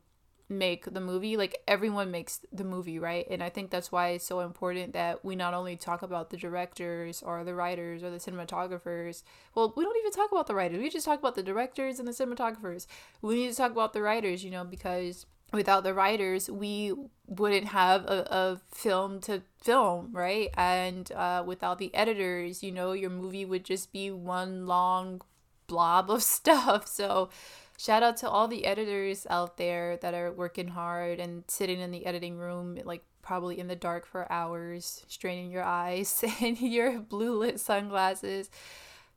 [0.49, 1.37] make the movie.
[1.37, 3.27] Like everyone makes the movie right?
[3.31, 6.37] And i think that's why it's so important that we not only talk about the
[6.37, 9.23] directors or the writers or the cinematographers.
[9.55, 10.81] Well we don't even talk about the writers.
[10.81, 12.87] We just talk about the directors and the cinematographers.
[13.23, 16.93] We need to talk about the writers you know because without the writers we
[17.27, 20.51] wouldn't have a, a film to film right?
[20.57, 25.23] And uh, without the editors you know your movie would just be one long
[25.71, 26.87] blob of stuff.
[26.87, 27.31] So
[27.79, 31.91] shout out to all the editors out there that are working hard and sitting in
[31.91, 36.99] the editing room like probably in the dark for hours straining your eyes and your
[36.99, 38.51] blue lit sunglasses.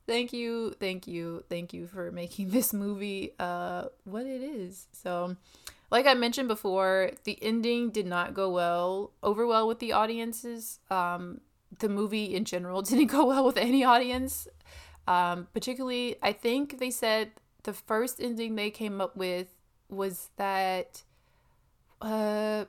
[0.06, 4.86] Thank you thank you thank you for making this movie uh what it is.
[4.92, 5.36] So
[5.94, 10.80] like i mentioned before the ending did not go well over well with the audiences.
[10.90, 11.40] Um
[11.78, 14.48] the movie in general didn't go well with any audience.
[15.06, 17.30] Um particularly i think they said
[17.62, 19.48] the first ending they came up with
[19.88, 21.04] was that
[22.02, 22.64] uh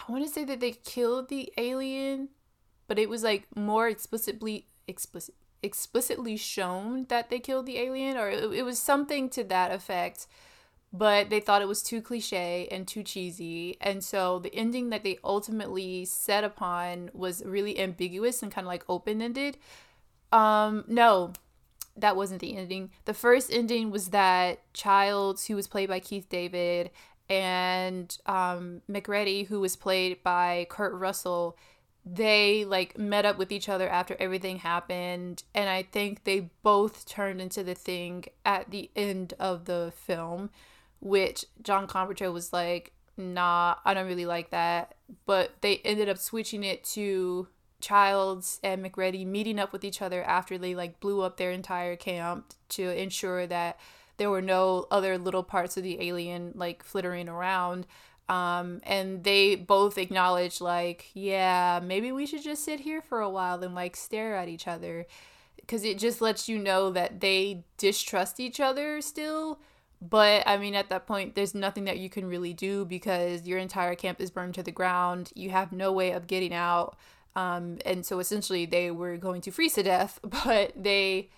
[0.00, 2.28] I want to say that they killed the alien,
[2.88, 8.28] but it was like more explicitly explicit explicitly shown that they killed the alien or
[8.28, 10.26] it, it was something to that effect
[10.96, 13.76] but they thought it was too cliche and too cheesy.
[13.80, 18.68] And so the ending that they ultimately set upon was really ambiguous and kind of
[18.68, 19.58] like open ended.
[20.30, 21.32] Um, no,
[21.96, 22.92] that wasn't the ending.
[23.06, 26.92] The first ending was that Childs, who was played by Keith David,
[27.28, 31.58] and um, MacReady, who was played by Kurt Russell,
[32.06, 37.04] they like met up with each other after everything happened, and I think they both
[37.04, 40.50] turned into the thing at the end of the film,
[41.04, 46.18] which John Carpenter was like, "Nah, I don't really like that," but they ended up
[46.18, 47.46] switching it to
[47.80, 51.96] Childs and MacReady meeting up with each other after they like blew up their entire
[51.96, 53.78] camp to ensure that
[54.16, 57.86] there were no other little parts of the alien like flittering around.
[58.28, 63.28] Um, and they both acknowledged like, yeah, maybe we should just sit here for a
[63.28, 65.04] while and like stare at each other
[65.56, 69.58] because it just lets you know that they distrust each other still.
[70.08, 73.58] But I mean, at that point, there's nothing that you can really do because your
[73.58, 75.30] entire camp is burned to the ground.
[75.34, 76.96] You have no way of getting out.
[77.36, 81.30] Um, and so essentially they were going to freeze to death, but they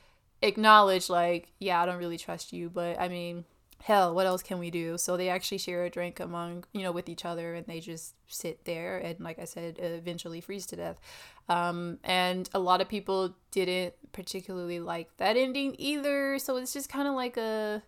[0.43, 3.45] acknowledge like, yeah, I don't really trust you, but I mean,
[3.83, 4.99] hell, what else can we do?
[4.99, 8.15] So they actually share a drink among, you know, with each other and they just
[8.27, 10.99] sit there and like I said, eventually freeze to death.
[11.49, 16.39] Um, and a lot of people didn't particularly like that ending either.
[16.39, 17.83] So it's just kind of like a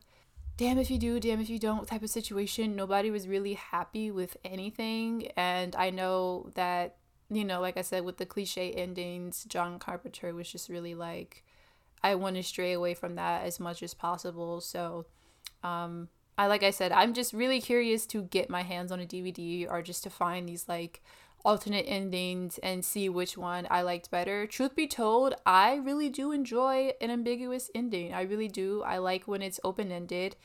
[0.58, 2.76] damn if you do, damn if you don't type of situation.
[2.76, 5.30] Nobody was really happy with anything.
[5.36, 6.96] And I know that
[7.30, 11.44] you know, like I said, with the cliche endings, John Carpenter was just really like,
[12.02, 14.60] I want to stray away from that as much as possible.
[14.60, 15.06] So,
[15.62, 19.06] um, I like I said, I'm just really curious to get my hands on a
[19.06, 21.02] DVD or just to find these like
[21.44, 24.46] alternate endings and see which one I liked better.
[24.46, 28.12] Truth be told, I really do enjoy an ambiguous ending.
[28.12, 28.82] I really do.
[28.82, 30.36] I like when it's open ended.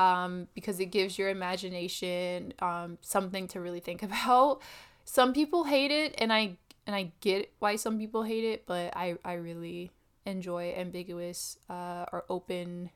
[0.00, 4.62] Um, because it gives your imagination um, something to really think about
[5.04, 8.96] some people hate it and I and I get why some people hate it, but
[8.96, 9.90] I I really
[10.24, 12.90] enjoy ambiguous uh, or open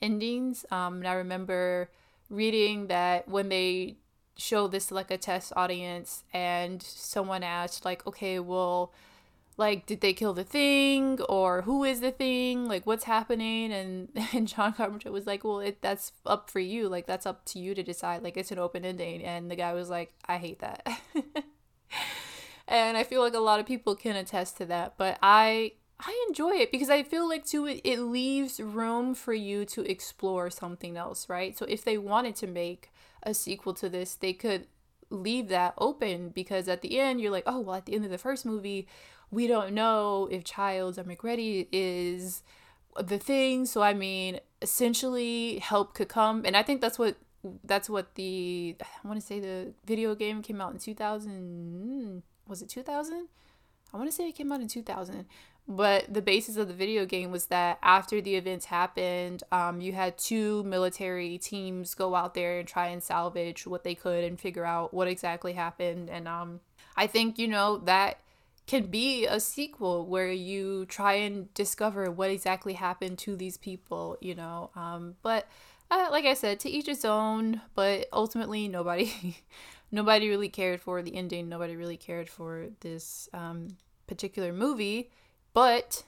[0.00, 0.64] endings.
[0.70, 1.90] Um, and I remember
[2.28, 3.96] reading that when they
[4.36, 8.92] show this to like a test audience and someone asked like, okay, well,
[9.56, 12.66] like did they kill the thing or who is the thing?
[12.66, 13.72] Like what's happening?
[13.80, 16.88] And and John Carpenter was like, well, it that's up for you.
[16.88, 18.22] Like that's up to you to decide.
[18.22, 19.22] Like it's an open ending.
[19.22, 20.86] And the guy was like, I hate that.
[22.66, 24.94] and I feel like a lot of people can attest to that.
[24.96, 29.34] But I I enjoy it because I feel like too it, it leaves room for
[29.34, 31.56] you to explore something else, right?
[31.56, 32.90] So if they wanted to make
[33.22, 34.66] a sequel to this, they could
[35.10, 38.10] leave that open because at the end you're like, oh well at the end of
[38.10, 38.86] the first movie,
[39.30, 42.42] we don't know if Childs or MacReady is
[42.98, 43.66] the thing.
[43.66, 46.42] So I mean, essentially help could come.
[46.44, 47.16] And I think that's what
[47.64, 52.60] that's what the I want to say the video game came out in 2000 was
[52.60, 53.28] it 2000
[53.92, 55.24] I want to say it came out in 2000
[55.70, 59.92] but the basis of the video game was that after the events happened um, you
[59.92, 64.38] had two military teams go out there and try and salvage what they could and
[64.38, 66.60] figure out what exactly happened and um,
[66.96, 68.20] I think you know that
[68.66, 74.16] can be a sequel where you try and discover what exactly happened to these people,
[74.20, 74.70] you know.
[74.76, 75.48] Um, but
[75.90, 77.62] uh, like I said, to each its own.
[77.74, 79.38] But ultimately, nobody,
[79.90, 81.48] nobody really cared for the ending.
[81.48, 85.10] Nobody really cared for this um, particular movie.
[85.52, 86.04] But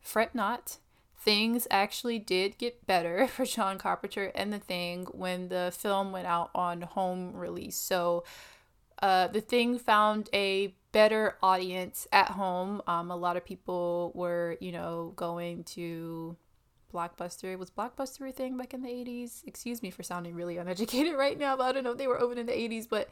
[0.00, 0.78] fret not.
[1.18, 6.26] Things actually did get better for John Carpenter and The Thing when the film went
[6.26, 7.76] out on home release.
[7.76, 8.24] So,
[9.00, 12.82] uh, The Thing found a better audience at home.
[12.86, 16.36] Um, a lot of people were, you know, going to
[16.94, 17.58] Blockbuster.
[17.58, 19.42] Was Blockbuster a thing back in the 80s?
[19.46, 22.20] Excuse me for sounding really uneducated right now, but I don't know if they were
[22.20, 23.08] open in the 80s, but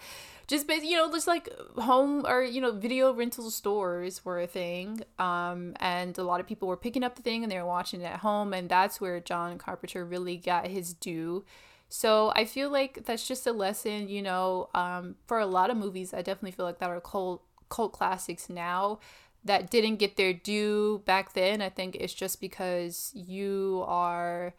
[0.46, 4.46] just basically, you know, just like home or, you know, video rental stores were a
[4.46, 5.02] thing.
[5.18, 8.00] Um, and a lot of people were picking up the thing and they were watching
[8.00, 8.52] it at home.
[8.52, 11.44] And that's where John Carpenter really got his due.
[11.88, 15.76] So I feel like that's just a lesson, you know, um, for a lot of
[15.76, 19.00] movies, I definitely feel like that are cult, cult classics now
[19.44, 21.60] that didn't get their due back then.
[21.60, 24.54] I think it's just because you are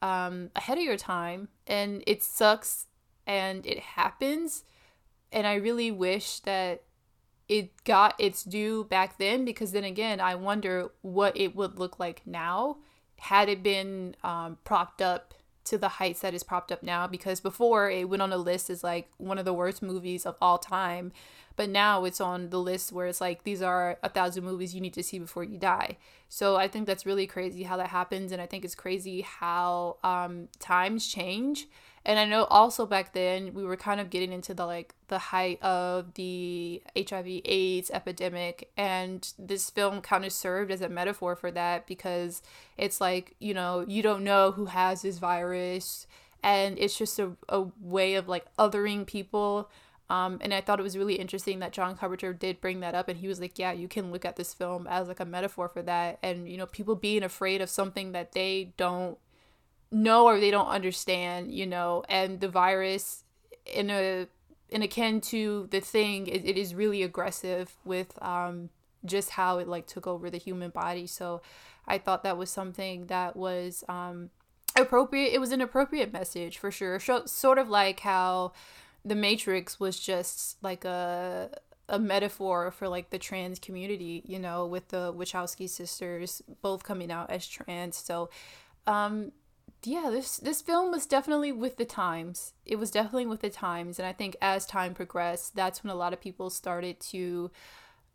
[0.00, 2.86] um, ahead of your time and it sucks
[3.26, 4.64] and it happens.
[5.32, 6.82] And I really wish that
[7.48, 11.98] it got its due back then because then again, I wonder what it would look
[11.98, 12.78] like now
[13.18, 15.34] had it been um, propped up
[15.68, 18.70] to the heights that is propped up now because before it went on a list
[18.70, 21.12] as like one of the worst movies of all time
[21.56, 24.80] but now it's on the list where it's like these are a thousand movies you
[24.80, 25.96] need to see before you die.
[26.28, 29.96] So i think that's really crazy how that happens and i think it's crazy how
[30.04, 31.66] um, times change
[32.08, 35.18] and i know also back then we were kind of getting into the like the
[35.18, 41.36] height of the hiv aids epidemic and this film kind of served as a metaphor
[41.36, 42.42] for that because
[42.76, 46.08] it's like you know you don't know who has this virus
[46.42, 49.70] and it's just a, a way of like othering people.
[50.10, 53.08] Um, and I thought it was really interesting that John Carpenter did bring that up,
[53.08, 55.68] and he was like, "Yeah, you can look at this film as like a metaphor
[55.68, 59.18] for that, and you know, people being afraid of something that they don't
[59.90, 63.24] know or they don't understand, you know, and the virus
[63.66, 64.26] in a
[64.70, 68.68] in akin to the thing, it, it is really aggressive with um,
[69.04, 71.06] just how it like took over the human body.
[71.06, 71.40] So
[71.86, 74.30] I thought that was something that was um,
[74.76, 75.32] appropriate.
[75.32, 76.98] It was an appropriate message for sure.
[77.00, 78.52] sort of like how
[79.04, 81.50] the Matrix was just like a
[81.88, 87.10] a metaphor for like the trans community, you know, with the Wachowski sisters both coming
[87.10, 87.96] out as trans.
[87.96, 88.28] So,
[88.86, 89.32] um,
[89.84, 92.52] yeah, this this film was definitely with the times.
[92.66, 95.94] It was definitely with the times, and I think as time progressed, that's when a
[95.94, 97.50] lot of people started to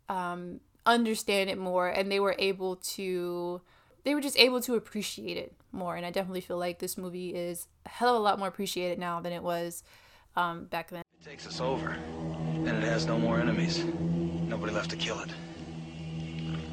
[0.08, 3.62] um, understand it more, and they were able to
[4.04, 5.96] they were just able to appreciate it more.
[5.96, 8.98] And I definitely feel like this movie is a hell of a lot more appreciated
[8.98, 9.82] now than it was
[10.36, 11.02] um, back then.
[11.20, 13.82] It takes us over, and it has no more enemies.
[13.82, 15.30] Nobody left to kill it.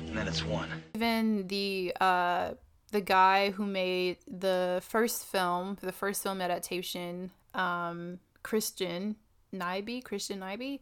[0.08, 0.70] And then it's won.
[0.94, 2.52] Even the uh,
[2.92, 9.16] the guy who made the first film, the first film adaptation, um, Christian
[9.54, 10.80] Nyby, Christian Nyby,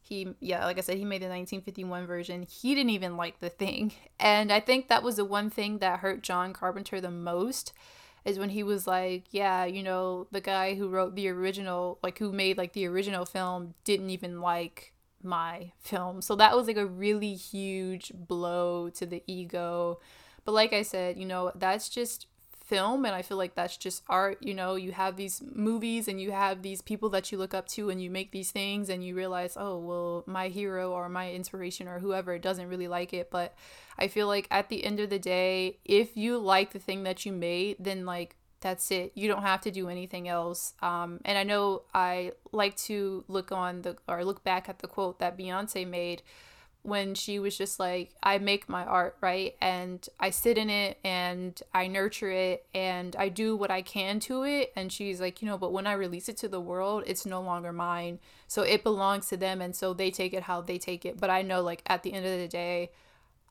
[0.00, 2.42] he yeah, like I said, he made the 1951 version.
[2.42, 6.00] He didn't even like the thing, and I think that was the one thing that
[6.00, 7.72] hurt John Carpenter the most
[8.24, 12.18] is when he was like, yeah, you know, the guy who wrote the original, like
[12.18, 14.92] who made like the original film didn't even like
[15.22, 16.22] my film.
[16.22, 20.00] So that was like a really huge blow to the ego.
[20.44, 22.26] But like I said, you know, that's just
[22.72, 26.18] film and I feel like that's just art, you know, you have these movies and
[26.18, 29.04] you have these people that you look up to and you make these things and
[29.04, 33.30] you realize, "Oh, well, my hero or my inspiration or whoever doesn't really like it."
[33.30, 33.54] But
[33.98, 37.26] I feel like at the end of the day, if you like the thing that
[37.26, 39.12] you made, then like that's it.
[39.14, 40.72] You don't have to do anything else.
[40.80, 44.86] Um, and I know I like to look on the or look back at the
[44.86, 46.22] quote that Beyonce made
[46.82, 49.54] when she was just like, I make my art, right?
[49.60, 54.18] And I sit in it and I nurture it and I do what I can
[54.20, 54.72] to it.
[54.74, 57.40] And she's like, you know, but when I release it to the world, it's no
[57.40, 58.18] longer mine.
[58.48, 59.60] So it belongs to them.
[59.60, 61.20] And so they take it how they take it.
[61.20, 62.90] But I know, like, at the end of the day,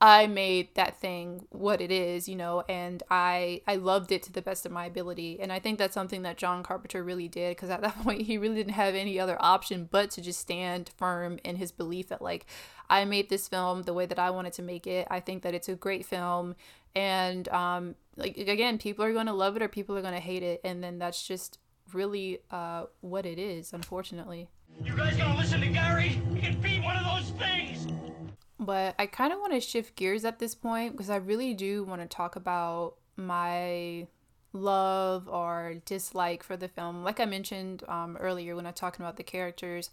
[0.03, 4.33] I made that thing what it is, you know, and I I loved it to
[4.33, 5.39] the best of my ability.
[5.39, 8.39] And I think that's something that John Carpenter really did because at that point he
[8.39, 12.21] really didn't have any other option but to just stand firm in his belief that
[12.21, 12.47] like
[12.89, 15.07] I made this film the way that I wanted to make it.
[15.11, 16.55] I think that it's a great film
[16.95, 20.19] and um like again, people are going to love it or people are going to
[20.19, 21.59] hate it and then that's just
[21.93, 24.49] really uh what it is, unfortunately.
[24.83, 26.19] You guys going to listen to Gary?
[26.33, 27.85] He can beat one of those things.
[28.61, 31.83] But I kind of want to shift gears at this point because I really do
[31.83, 34.07] want to talk about my
[34.53, 37.03] love or dislike for the film.
[37.03, 39.89] Like I mentioned um, earlier when I was talking about the characters,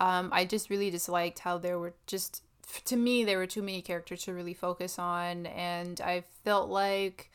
[0.00, 2.42] um, I just really disliked how there were just
[2.86, 7.30] to me there were too many characters to really focus on and I felt like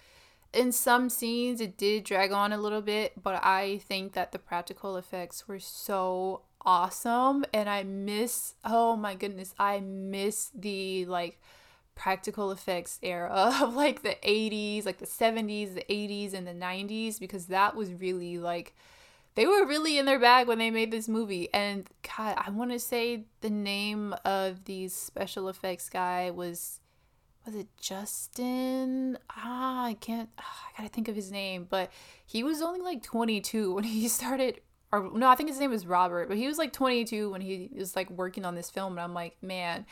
[0.53, 4.39] in some scenes it did drag on a little bit, but I think that the
[4.39, 11.39] practical effects were so awesome and I miss oh my goodness, I miss the like
[11.95, 17.19] practical effects era of like the 80s, like the 70s, the 80s and the 90s
[17.19, 18.75] because that was really like
[19.35, 22.71] they were really in their bag when they made this movie and god, I want
[22.71, 26.81] to say the name of the special effects guy was
[27.45, 29.17] was it Justin?
[29.31, 30.29] Ah, I can't.
[30.37, 31.65] Ah, I gotta think of his name.
[31.69, 31.91] But
[32.25, 34.61] he was only like 22 when he started.
[34.91, 36.27] Or no, I think his name was Robert.
[36.27, 39.13] But he was like 22 when he was like working on this film, and I'm
[39.13, 39.85] like, man,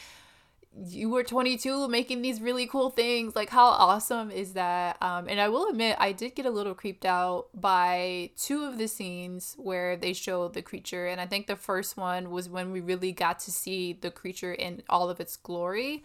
[0.85, 3.35] you were 22 making these really cool things.
[3.35, 4.97] Like, how awesome is that?
[5.01, 8.77] Um, and I will admit, I did get a little creeped out by two of
[8.77, 11.07] the scenes where they show the creature.
[11.07, 14.53] And I think the first one was when we really got to see the creature
[14.53, 16.03] in all of its glory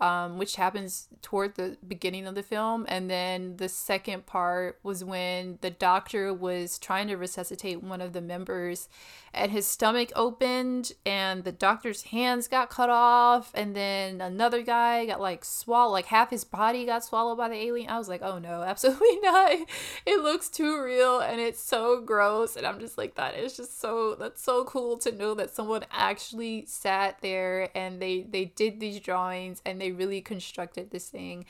[0.00, 2.84] um, which happens toward the beginning of the film.
[2.88, 8.12] And then the second part was when the doctor was trying to resuscitate one of
[8.12, 8.88] the members,
[9.36, 15.06] and his stomach opened, and the doctor's hands got cut off, and then another guy
[15.06, 17.88] got like swallowed, like half his body got swallowed by the alien.
[17.88, 19.52] I was like, oh no, absolutely not.
[20.04, 22.56] It looks too real, and it's so gross.
[22.56, 25.84] And I'm just like, that is just so, that's so cool to know that someone
[25.90, 31.08] actually sat there and they they did these drawings and they they really constructed this
[31.08, 31.44] thing.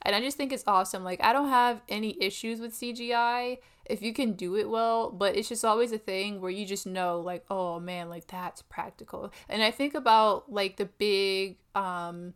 [0.00, 1.04] And I just think it's awesome.
[1.04, 5.36] Like, I don't have any issues with CGI if you can do it well, but
[5.36, 9.32] it's just always a thing where you just know, like, oh man, like that's practical.
[9.48, 12.34] And I think about like the big, um,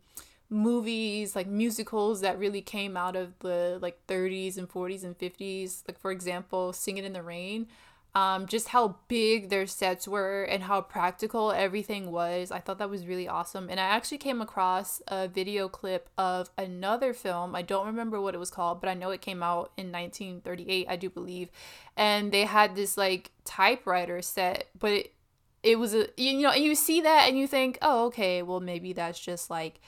[0.49, 5.83] movies like musicals that really came out of the like 30s and 40s and 50s
[5.87, 7.67] like for example singing in the rain
[8.17, 12.49] um, just how big their sets were and how practical everything was.
[12.49, 13.69] I thought that was really awesome.
[13.69, 17.55] And I actually came across a video clip of another film.
[17.55, 20.87] I don't remember what it was called, but I know it came out in 1938,
[20.89, 21.49] I do believe.
[21.95, 25.13] And they had this like typewriter set, but it,
[25.61, 28.59] it was a, you know, and you see that and you think, oh, okay, well,
[28.59, 29.79] maybe that's just like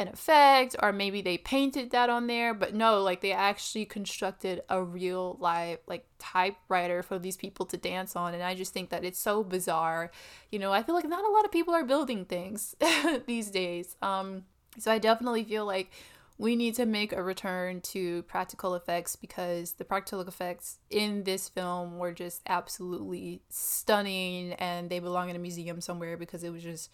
[0.00, 4.62] an effect or maybe they painted that on there but no like they actually constructed
[4.70, 8.88] a real live like typewriter for these people to dance on and i just think
[8.88, 10.10] that it's so bizarre.
[10.50, 12.74] You know i feel like not a lot of people are building things
[13.26, 14.44] these days um
[14.78, 15.90] so i definitely feel like
[16.38, 21.50] we need to make a return to practical effects because the practical effects in this
[21.50, 26.62] film were just absolutely stunning and they belong in a museum somewhere because it was
[26.62, 26.90] just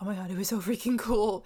[0.00, 1.44] oh my god it was so freaking cool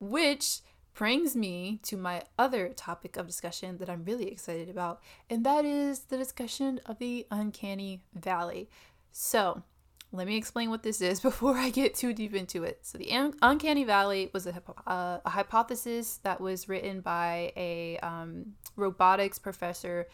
[0.00, 0.60] Which
[0.94, 5.64] brings me to my other topic of discussion that I'm really excited about, and that
[5.64, 8.68] is the discussion of the uncanny valley.
[9.12, 9.62] So,
[10.10, 12.80] let me explain what this is before I get too deep into it.
[12.82, 17.98] So, the un- uncanny valley was a, uh, a, hypothesis that was written by a
[17.98, 20.08] um, robotics professor,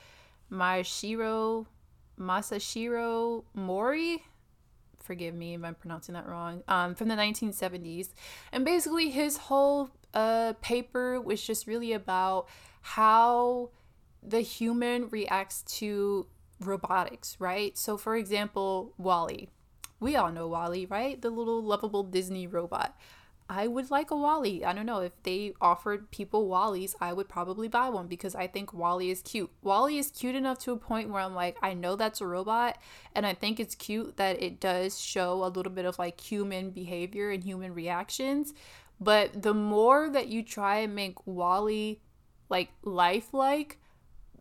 [0.51, 1.67] Masashiro
[2.19, 4.23] Masashiro Mori
[5.05, 8.09] forgive me if I'm pronouncing that wrong, um, from the 1970s.
[8.53, 12.49] And basically, his whole uh, paper was just really about
[12.81, 13.71] how
[14.23, 16.27] the human reacts to
[16.61, 17.77] robotics, right?
[17.77, 19.49] So, for example, WALL-E.
[20.01, 21.21] We all know WALL-E, right?
[21.21, 22.97] The little lovable Disney robot.
[23.49, 24.65] I would like a WALL-E.
[24.65, 28.47] I don't know if they offered people WALL-Es, I would probably buy one because I
[28.47, 29.51] think WALL-E is cute.
[29.63, 32.79] WALL-E is cute enough to a point where I'm like, I know that's a robot,
[33.15, 36.71] and I think it's cute that it does show a little bit of like human
[36.71, 38.55] behavior and human reactions.
[39.01, 42.01] But the more that you try and make WALL-E
[42.49, 43.79] like lifelike,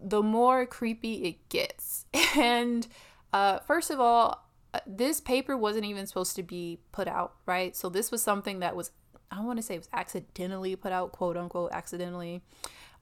[0.01, 2.05] the more creepy it gets.
[2.35, 2.87] And
[3.31, 4.49] uh, first of all,
[4.85, 7.75] this paper wasn't even supposed to be put out, right?
[7.75, 8.91] So this was something that was,
[9.31, 12.41] I want to say it was accidentally put out, quote unquote, accidentally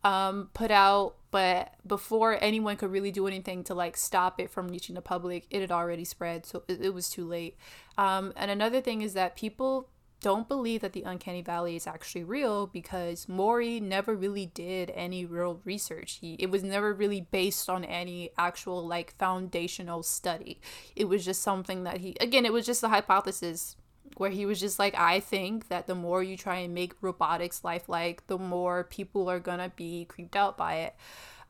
[0.04, 1.16] um, put out.
[1.32, 5.48] But before anyone could really do anything to like stop it from reaching the public,
[5.50, 6.46] it had already spread.
[6.46, 7.56] So it, it was too late.
[7.98, 9.90] Um, and another thing is that people
[10.22, 15.26] don't believe that the uncanny valley is actually real because Mori never really did any
[15.26, 16.20] real research.
[16.22, 20.62] He it was never really based on any actual like foundational study.
[20.96, 23.76] It was just something that he again it was just a hypothesis
[24.18, 27.64] where he was just like I think that the more you try and make robotics
[27.64, 30.96] lifelike, the more people are going to be creeped out by it.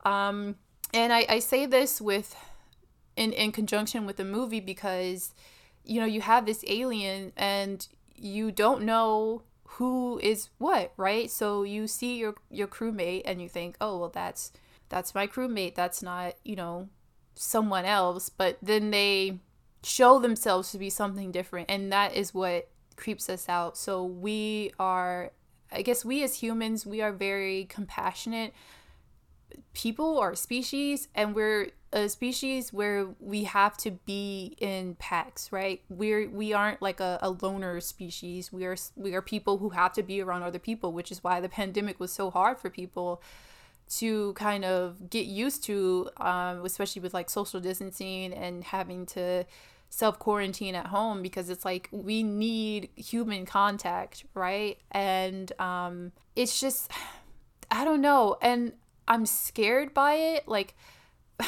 [0.04, 0.56] Um
[0.94, 2.34] and I I say this with
[3.16, 5.34] in in conjunction with the movie because
[5.84, 7.86] you know you have this alien and
[8.22, 11.30] you don't know who is what, right?
[11.30, 14.52] So you see your your crewmate and you think, "Oh, well that's
[14.88, 15.74] that's my crewmate.
[15.74, 16.88] That's not you know
[17.34, 18.28] someone else.
[18.28, 19.40] But then they
[19.82, 23.76] show themselves to be something different and that is what creeps us out.
[23.76, 25.32] So we are
[25.74, 28.52] i guess we as humans we are very compassionate
[29.74, 35.82] people or species and we're a species where we have to be in packs right?
[35.88, 38.52] We're we aren't like a, a loner species.
[38.52, 41.40] We are we are people who have to be around other people which is why
[41.40, 43.22] the pandemic was so hard for people
[43.98, 49.44] to kind of get used to um, especially with like social distancing and having to
[49.90, 54.78] self quarantine at home because it's like we need human contact right?
[54.90, 56.90] And um, it's just
[57.70, 58.36] i don't know.
[58.42, 58.72] And
[59.08, 60.48] I'm scared by it.
[60.48, 60.74] Like,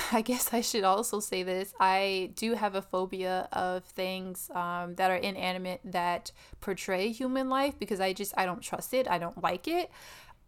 [0.12, 1.74] I guess I should also say this.
[1.78, 7.78] I do have a phobia of things um, that are inanimate that portray human life
[7.78, 9.08] because I just I don't trust it.
[9.08, 9.90] I don't like it.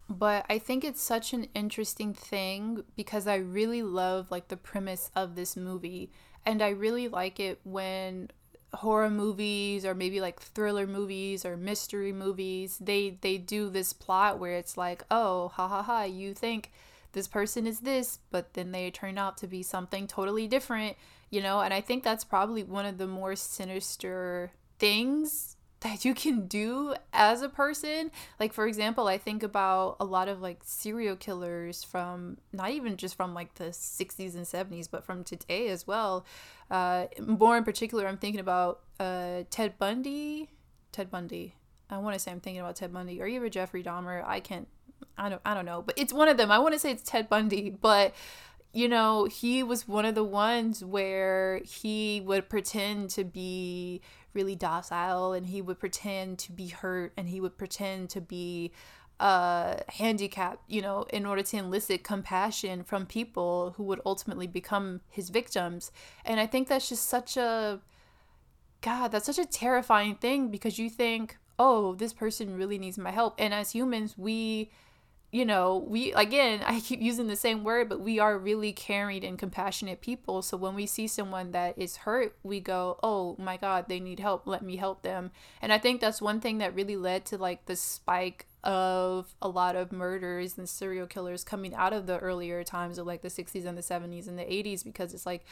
[0.09, 5.11] But I think it's such an interesting thing because I really love like the premise
[5.15, 6.11] of this movie
[6.45, 8.29] and I really like it when
[8.73, 14.39] horror movies or maybe like thriller movies or mystery movies they they do this plot
[14.39, 16.71] where it's like oh ha ha ha you think
[17.11, 20.97] this person is this, but then they turn out to be something totally different,
[21.29, 21.61] you know?
[21.61, 26.95] And I think that's probably one of the more sinister things that you can do
[27.13, 28.11] as a person.
[28.39, 32.97] Like, for example, I think about a lot of like serial killers from not even
[32.97, 36.25] just from like the 60s and 70s, but from today as well.
[36.71, 40.49] Uh, more in particular, I'm thinking about uh, Ted Bundy.
[40.91, 41.55] Ted Bundy.
[41.89, 44.23] I want to say I'm thinking about Ted Bundy or even Jeffrey Dahmer.
[44.25, 44.67] I can't
[45.17, 46.51] I don't I don't know, but it's one of them.
[46.51, 48.13] I want to say it's Ted Bundy, but
[48.73, 54.01] you know, he was one of the ones where he would pretend to be
[54.33, 58.71] really docile and he would pretend to be hurt and he would pretend to be
[59.19, 65.01] uh handicapped, you know, in order to elicit compassion from people who would ultimately become
[65.09, 65.91] his victims.
[66.23, 67.81] And I think that's just such a
[68.81, 73.11] god, that's such a terrifying thing because you think, "Oh, this person really needs my
[73.11, 74.69] help." And as humans, we
[75.37, 79.23] you know, we again, I keep using the same word, but we are really caring
[79.23, 80.41] and compassionate people.
[80.41, 84.19] So when we see someone that is hurt, we go, "Oh my god, they need
[84.19, 84.47] help.
[84.47, 85.29] Let me help them."
[85.61, 89.47] And I think that's one thing that really led to like the spike of a
[89.47, 93.29] lot of murders and serial killers coming out of the earlier times of like the
[93.29, 95.45] 60s and the 70s and the 80s because it's like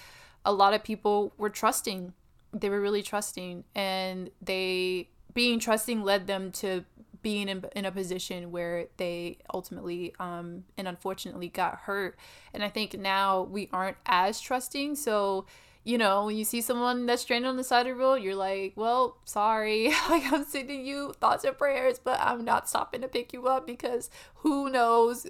[0.43, 2.13] a lot of people were trusting.
[2.51, 6.85] They were really trusting and they being trusting led them to
[7.25, 12.19] being in, in a position where they ultimately um, and unfortunately got hurt.
[12.53, 14.93] And I think now we aren't as trusting.
[14.93, 15.47] So,
[15.83, 18.35] you know, when you see someone that's stranded on the side of the road, you're
[18.35, 19.87] like, well, sorry.
[20.09, 23.65] like, I'm sending you thoughts and prayers, but I'm not stopping to pick you up
[23.65, 25.25] because who knows?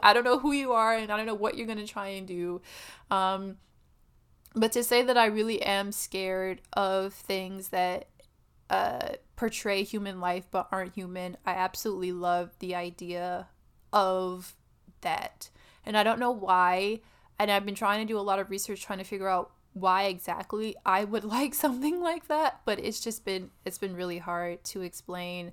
[0.00, 2.06] I don't know who you are and I don't know what you're going to try
[2.06, 2.60] and do.
[3.10, 3.56] Um,
[4.54, 8.06] but to say that I really am scared of things that
[8.70, 11.36] uh, portray human life but aren't human.
[11.44, 13.48] I absolutely love the idea
[13.92, 14.54] of
[15.00, 15.50] that.
[15.84, 17.00] And I don't know why.
[17.40, 20.04] And I've been trying to do a lot of research trying to figure out why
[20.04, 24.62] exactly I would like something like that, but it's just been it's been really hard
[24.66, 25.50] to explain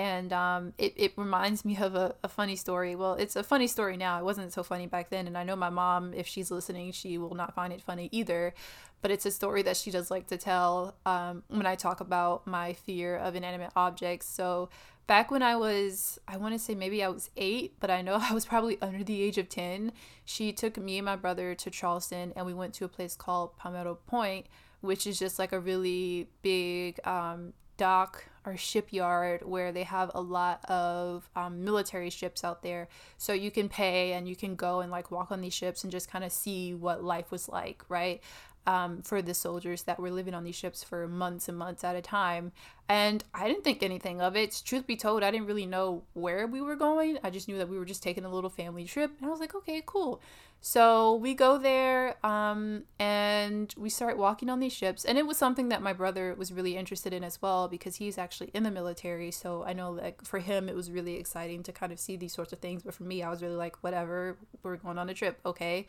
[0.00, 2.96] and um, it, it reminds me of a, a funny story.
[2.96, 4.18] Well, it's a funny story now.
[4.18, 5.26] It wasn't so funny back then.
[5.26, 8.54] And I know my mom, if she's listening, she will not find it funny either.
[9.02, 12.46] But it's a story that she does like to tell um, when I talk about
[12.46, 14.26] my fear of inanimate objects.
[14.26, 14.70] So
[15.06, 18.16] back when I was, I want to say maybe I was eight, but I know
[18.22, 19.92] I was probably under the age of 10,
[20.24, 23.58] she took me and my brother to Charleston and we went to a place called
[23.58, 24.46] Palmetto Point,
[24.80, 30.20] which is just like a really big um, dock or shipyard where they have a
[30.20, 32.88] lot of um, military ships out there.
[33.18, 35.92] So you can pay and you can go and like walk on these ships and
[35.92, 38.22] just kind of see what life was like, right?
[38.66, 41.96] Um, for the soldiers that were living on these ships for months and months at
[41.96, 42.52] a time.
[42.88, 44.62] And I didn't think anything of it.
[44.64, 47.18] Truth be told, I didn't really know where we were going.
[47.24, 49.12] I just knew that we were just taking a little family trip.
[49.18, 50.20] And I was like, okay, cool.
[50.62, 55.04] So we go there um, and we start walking on these ships.
[55.04, 58.18] And it was something that my brother was really interested in as well because he's
[58.18, 59.30] actually in the military.
[59.30, 62.34] So I know like for him, it was really exciting to kind of see these
[62.34, 62.82] sorts of things.
[62.82, 65.40] But for me, I was really like, whatever, we're going on a trip.
[65.46, 65.86] Okay.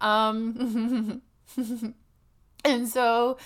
[0.00, 1.22] Um,
[2.64, 3.38] and so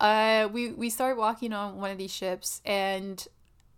[0.00, 2.60] uh, we, we start walking on one of these ships.
[2.64, 3.26] And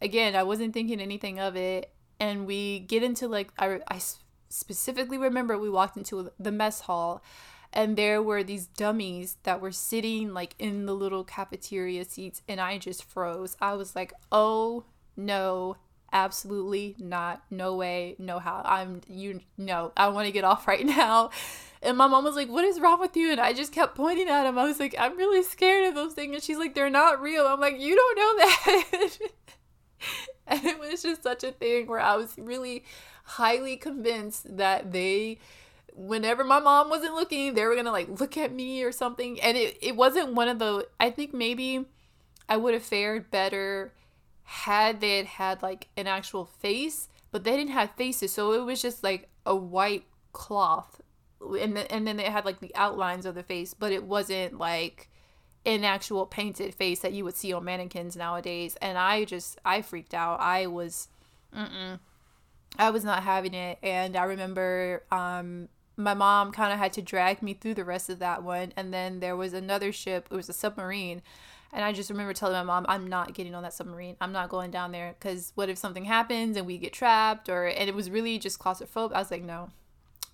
[0.01, 1.91] again, I wasn't thinking anything of it.
[2.21, 4.01] And we get into like, I, I
[4.49, 7.23] specifically remember we walked into the mess hall
[7.73, 12.61] and there were these dummies that were sitting like in the little cafeteria seats and
[12.61, 13.57] I just froze.
[13.61, 14.85] I was like, "Oh
[15.17, 15.77] no,
[16.13, 17.43] Absolutely not.
[17.51, 18.17] No way.
[18.19, 18.61] No how.
[18.65, 19.93] I'm you no.
[19.97, 21.31] I want to get off right now.
[21.83, 23.33] And my mom was like, What is wrong with you?
[23.33, 24.59] And I just kept pointing at him.
[24.59, 26.35] I was like, I'm really scared of those things.
[26.35, 27.47] And she's like, They're not real.
[27.47, 29.19] I'm like, You don't know that.
[30.47, 32.85] and it was just such a thing where I was really
[33.25, 35.39] highly convinced that they
[35.95, 39.41] whenever my mom wasn't looking, they were gonna like look at me or something.
[39.41, 41.85] And it, it wasn't one of the I think maybe
[42.49, 43.93] I would have fared better
[44.45, 48.65] had they had had like an actual face, but they didn't have faces, so it
[48.65, 51.01] was just like a white cloth,
[51.61, 54.59] and then and then they had like the outlines of the face, but it wasn't
[54.59, 55.09] like
[55.65, 58.77] an actual painted face that you would see on mannequins nowadays.
[58.83, 60.41] And I just I freaked out.
[60.41, 61.09] I was,
[61.57, 61.99] mm
[62.79, 67.03] I was not having it, and I remember um my mom kind of had to
[67.03, 70.29] drag me through the rest of that one, and then there was another ship.
[70.31, 71.23] It was a submarine
[71.73, 74.17] and I just remember telling my mom, I'm not getting on that submarine.
[74.21, 77.49] I'm not going down there because what if something happens and we get trapped?
[77.49, 79.15] Or, and it was really just claustrophobic.
[79.15, 79.71] I was like, no,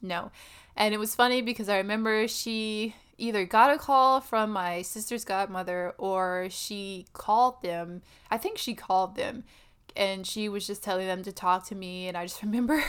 [0.02, 0.30] no.
[0.76, 5.24] And it was funny because I remember she either got a call from my sister's
[5.24, 8.02] godmother or she called them.
[8.30, 9.44] I think she called them
[9.96, 12.08] and she was just telling them to talk to me.
[12.08, 12.82] And I just remember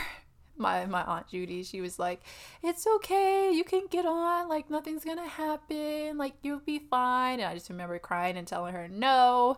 [0.59, 2.21] my my aunt Judy, she was like,
[2.61, 4.47] "It's okay, you can get on.
[4.47, 6.17] Like nothing's gonna happen.
[6.17, 9.57] Like you'll be fine." And I just remember crying and telling her no.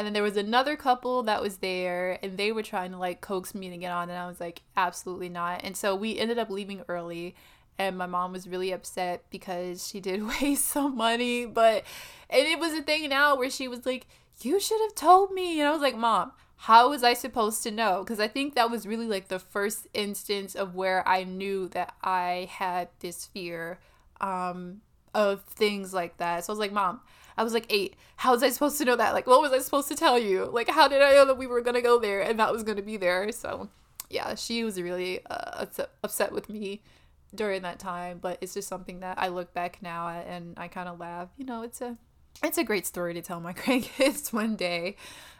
[0.00, 3.20] And then there was another couple that was there, and they were trying to like
[3.20, 6.38] coax me to get on, and I was like, "Absolutely not." And so we ended
[6.38, 7.34] up leaving early,
[7.78, 11.44] and my mom was really upset because she did waste some money.
[11.44, 11.84] But
[12.30, 14.06] and it was a thing now where she was like,
[14.40, 16.32] "You should have told me," and I was like, "Mom."
[16.64, 18.02] how was I supposed to know?
[18.02, 21.94] Because I think that was really like the first instance of where I knew that
[22.02, 23.78] I had this fear
[24.20, 24.82] um,
[25.14, 26.44] of things like that.
[26.44, 27.00] So I was like, Mom,
[27.40, 27.96] I was like eight.
[28.16, 29.14] How was I supposed to know that?
[29.14, 30.44] Like, what was I supposed to tell you?
[30.44, 32.82] Like, how did I know that we were to go there and that was to
[32.82, 33.32] be there?
[33.32, 33.70] So,
[34.10, 35.64] yeah, she was really uh,
[36.04, 36.82] upset with me
[37.34, 38.18] during that time.
[38.20, 41.30] But it's just something that I look back now and I kind of laugh.
[41.38, 41.96] You know, it's a
[42.44, 44.96] it's a great story to tell my grandkids one day.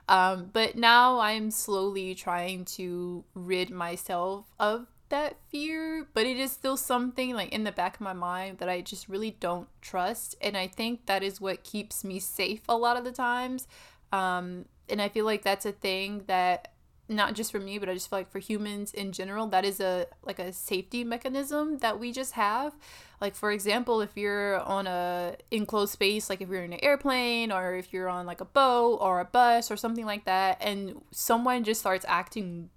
[0.09, 6.51] Um, but now I'm slowly trying to rid myself of that fear, but it is
[6.51, 10.35] still something like in the back of my mind that I just really don't trust.
[10.41, 13.69] And I think that is what keeps me safe a lot of the times.
[14.13, 16.73] Um, and I feel like that's a thing that
[17.11, 19.81] not just for me, but I just feel like for humans in general, that is
[19.81, 22.73] a like a safety mechanism that we just have.
[23.21, 27.51] Like for example, if you're on a enclosed space, like if you're in an airplane
[27.51, 31.03] or if you're on like a boat or a bus or something like that, and
[31.11, 32.71] someone just starts acting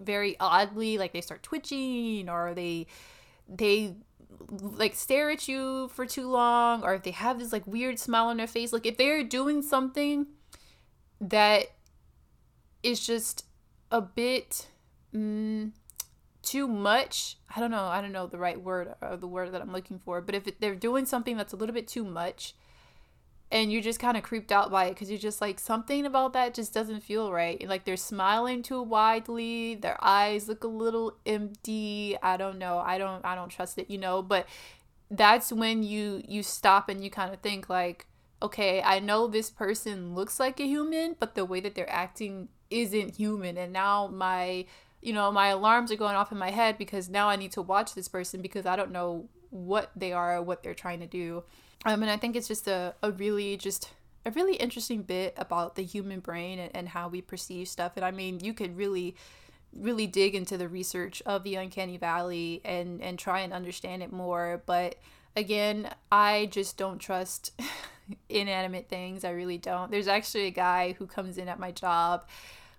[0.00, 2.86] very oddly, like they start twitching or they
[3.48, 3.94] they
[4.48, 8.26] like stare at you for too long or if they have this like weird smile
[8.26, 8.72] on their face.
[8.72, 10.26] Like if they're doing something
[11.20, 11.66] that
[12.82, 13.44] is just
[13.90, 14.66] a bit
[15.14, 15.72] mm,
[16.42, 19.60] too much i don't know i don't know the right word or the word that
[19.60, 22.54] i'm looking for but if they're doing something that's a little bit too much
[23.52, 26.32] and you're just kind of creeped out by it because you're just like something about
[26.32, 31.16] that just doesn't feel right like they're smiling too widely their eyes look a little
[31.26, 34.46] empty i don't know i don't i don't trust it you know but
[35.10, 38.06] that's when you you stop and you kind of think like
[38.42, 42.48] okay i know this person looks like a human but the way that they're acting
[42.70, 44.64] isn't human and now my
[45.02, 47.62] you know, my alarms are going off in my head because now I need to
[47.62, 51.42] watch this person because I don't know what they are what they're trying to do.
[51.84, 53.90] Um, and I think it's just a, a really just
[54.26, 57.92] a really interesting bit about the human brain and, and how we perceive stuff.
[57.96, 59.16] And I mean, you could really
[59.72, 64.10] really dig into the research of the uncanny valley and and try and understand it
[64.10, 64.96] more but
[65.36, 67.52] again i just don't trust
[68.28, 72.24] inanimate things i really don't there's actually a guy who comes in at my job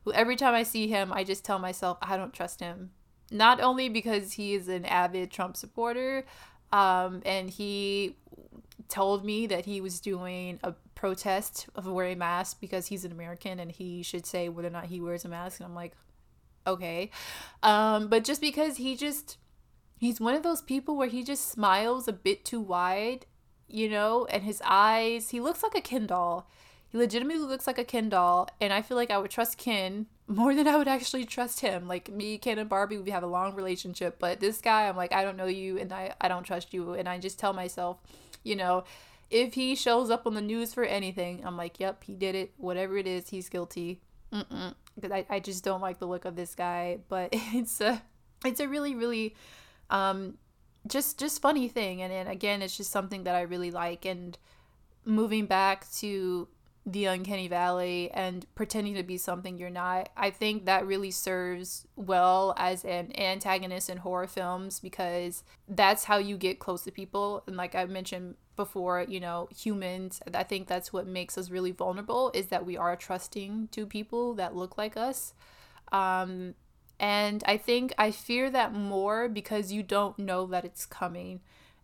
[0.03, 2.91] who every time I see him, I just tell myself I don't trust him.
[3.31, 6.25] Not only because he is an avid Trump supporter,
[6.71, 8.15] um, and he
[8.91, 13.59] told me that he was doing a protest of wearing masks because he's an American
[13.59, 15.59] and he should say whether or not he wears a mask.
[15.59, 15.93] And I'm like,
[16.67, 17.09] okay.
[17.63, 19.37] Um, but just because he just,
[19.97, 23.25] he's one of those people where he just smiles a bit too wide,
[23.67, 26.47] you know, and his eyes, he looks like a Ken doll.
[26.89, 30.07] He legitimately looks like a Ken doll, and I feel like I would trust Ken
[30.27, 31.87] more than I would actually trust him.
[31.87, 35.13] Like me, Ken, and Barbie, we have a long relationship, but this guy, I'm like,
[35.13, 37.97] I don't know you, and I, I don't trust you, and I just tell myself,
[38.43, 38.83] you know,
[39.29, 42.51] if he shows up on the news for anything, I'm like, yep, he did it.
[42.57, 44.01] Whatever it is, he's guilty.
[44.29, 48.01] Because I, I just don't like the look of this guy, but it's a,
[48.45, 49.35] it's a really, really,
[49.89, 50.37] um,
[50.87, 54.35] just just funny thing, and, and again, it's just something that I really like, and
[55.05, 56.47] moving back to
[56.85, 60.09] the uncanny valley and pretending to be something you're not.
[60.17, 66.17] I think that really serves well as an antagonist in horror films because that's how
[66.17, 67.43] you get close to people.
[67.45, 71.71] And like I mentioned before, you know, humans, I think that's what makes us really
[71.71, 75.33] vulnerable is that we are trusting to people that look like us.
[75.91, 76.55] Um,
[76.99, 81.41] and I think I fear that more because you don't know that it's coming.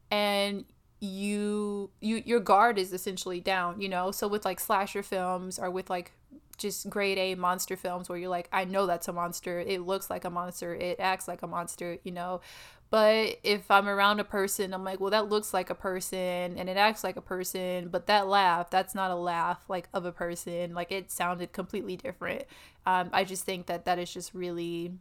[0.09, 0.65] And
[0.99, 4.11] you you your guard is essentially down you know?
[4.11, 6.11] So with like slasher films or with like
[6.57, 9.59] just grade A monster films where you're like I know that's a monster.
[9.59, 10.73] It looks like a monster.
[10.73, 12.41] It acts like a monster you know?
[12.89, 16.67] But if I'm around a person I'm like well that looks like a person and
[16.67, 20.11] it acts like a person but that laugh that's not a laugh like of a
[20.11, 20.73] person.
[20.73, 22.43] Like it sounded completely different.
[22.87, 24.93] Um, I just think that that is just really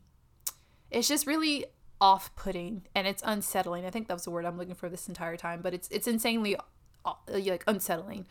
[0.91, 1.67] it's just really
[2.01, 3.85] off-putting and it's unsettling.
[3.87, 6.07] I think that was the word I'm looking for this entire time, but it's it's
[6.07, 6.57] insanely
[7.05, 8.27] uh, like unsettling.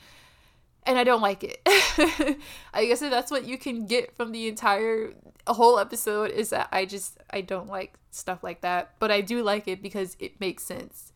[0.87, 1.61] And I don't like it.
[2.73, 5.13] I guess if that's what you can get from the entire
[5.47, 9.41] whole episode is that I just I don't like stuff like that, but I do
[9.41, 11.11] like it because it makes sense.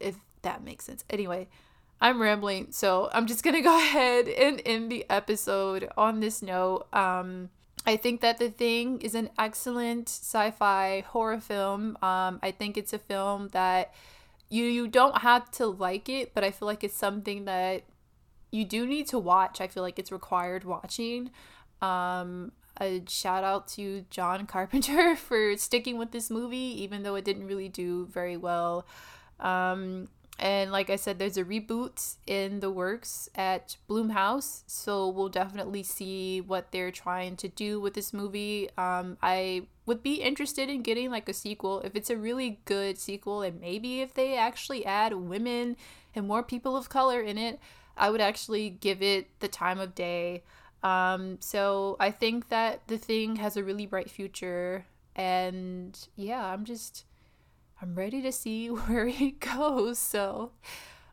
[0.00, 1.04] If that makes sense.
[1.08, 1.48] Anyway,
[2.00, 6.86] I'm rambling, so I'm just to go ahead and end the episode on this note.
[6.92, 7.50] Um
[7.86, 11.98] I think that The Thing is an excellent sci-fi horror film.
[12.02, 13.92] Um, I think it's a film that
[14.48, 17.82] you you don't have to like it, but I feel like it's something that
[18.50, 19.60] you do need to watch.
[19.60, 21.30] I feel like it's required watching.
[21.82, 27.24] Um, a shout out to John Carpenter for sticking with this movie, even though it
[27.24, 28.86] didn't really do very well.
[29.40, 30.08] Um,
[30.38, 35.84] and like I said, there's a reboot in the works at Blumhouse, so we'll definitely
[35.84, 38.68] see what they're trying to do with this movie.
[38.76, 42.98] Um, I would be interested in getting like a sequel if it's a really good
[42.98, 45.76] sequel, and maybe if they actually add women
[46.14, 47.60] and more people of color in it,
[47.96, 50.42] I would actually give it the time of day.
[50.82, 56.64] Um, so I think that the thing has a really bright future, and yeah, I'm
[56.64, 57.04] just
[57.84, 59.98] I'm ready to see where it goes.
[59.98, 60.52] So,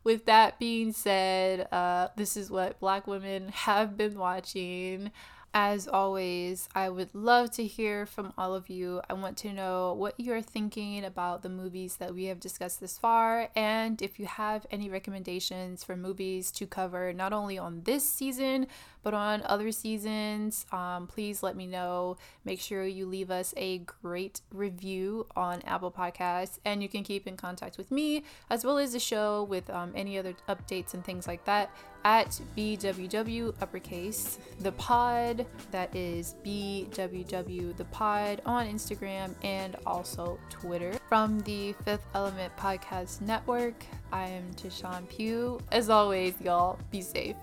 [0.06, 5.12] with that being said, uh, this is what Black women have been watching.
[5.54, 9.02] As always, I would love to hear from all of you.
[9.10, 12.98] I want to know what you're thinking about the movies that we have discussed this
[12.98, 18.10] far, and if you have any recommendations for movies to cover not only on this
[18.10, 18.68] season,
[19.04, 22.16] but on other seasons, um, please let me know.
[22.46, 27.28] Make sure you leave us a great review on Apple Podcasts, and you can keep
[27.28, 31.04] in contact with me as well as the show with um, any other updates and
[31.04, 35.46] things like that at BWW uppercase the pod.
[35.72, 40.94] That is BWW the pod on Instagram and also Twitter.
[41.08, 45.60] From the Fifth Element Podcast Network, I am Tashawn Pugh.
[45.72, 47.36] As always, y'all, be safe.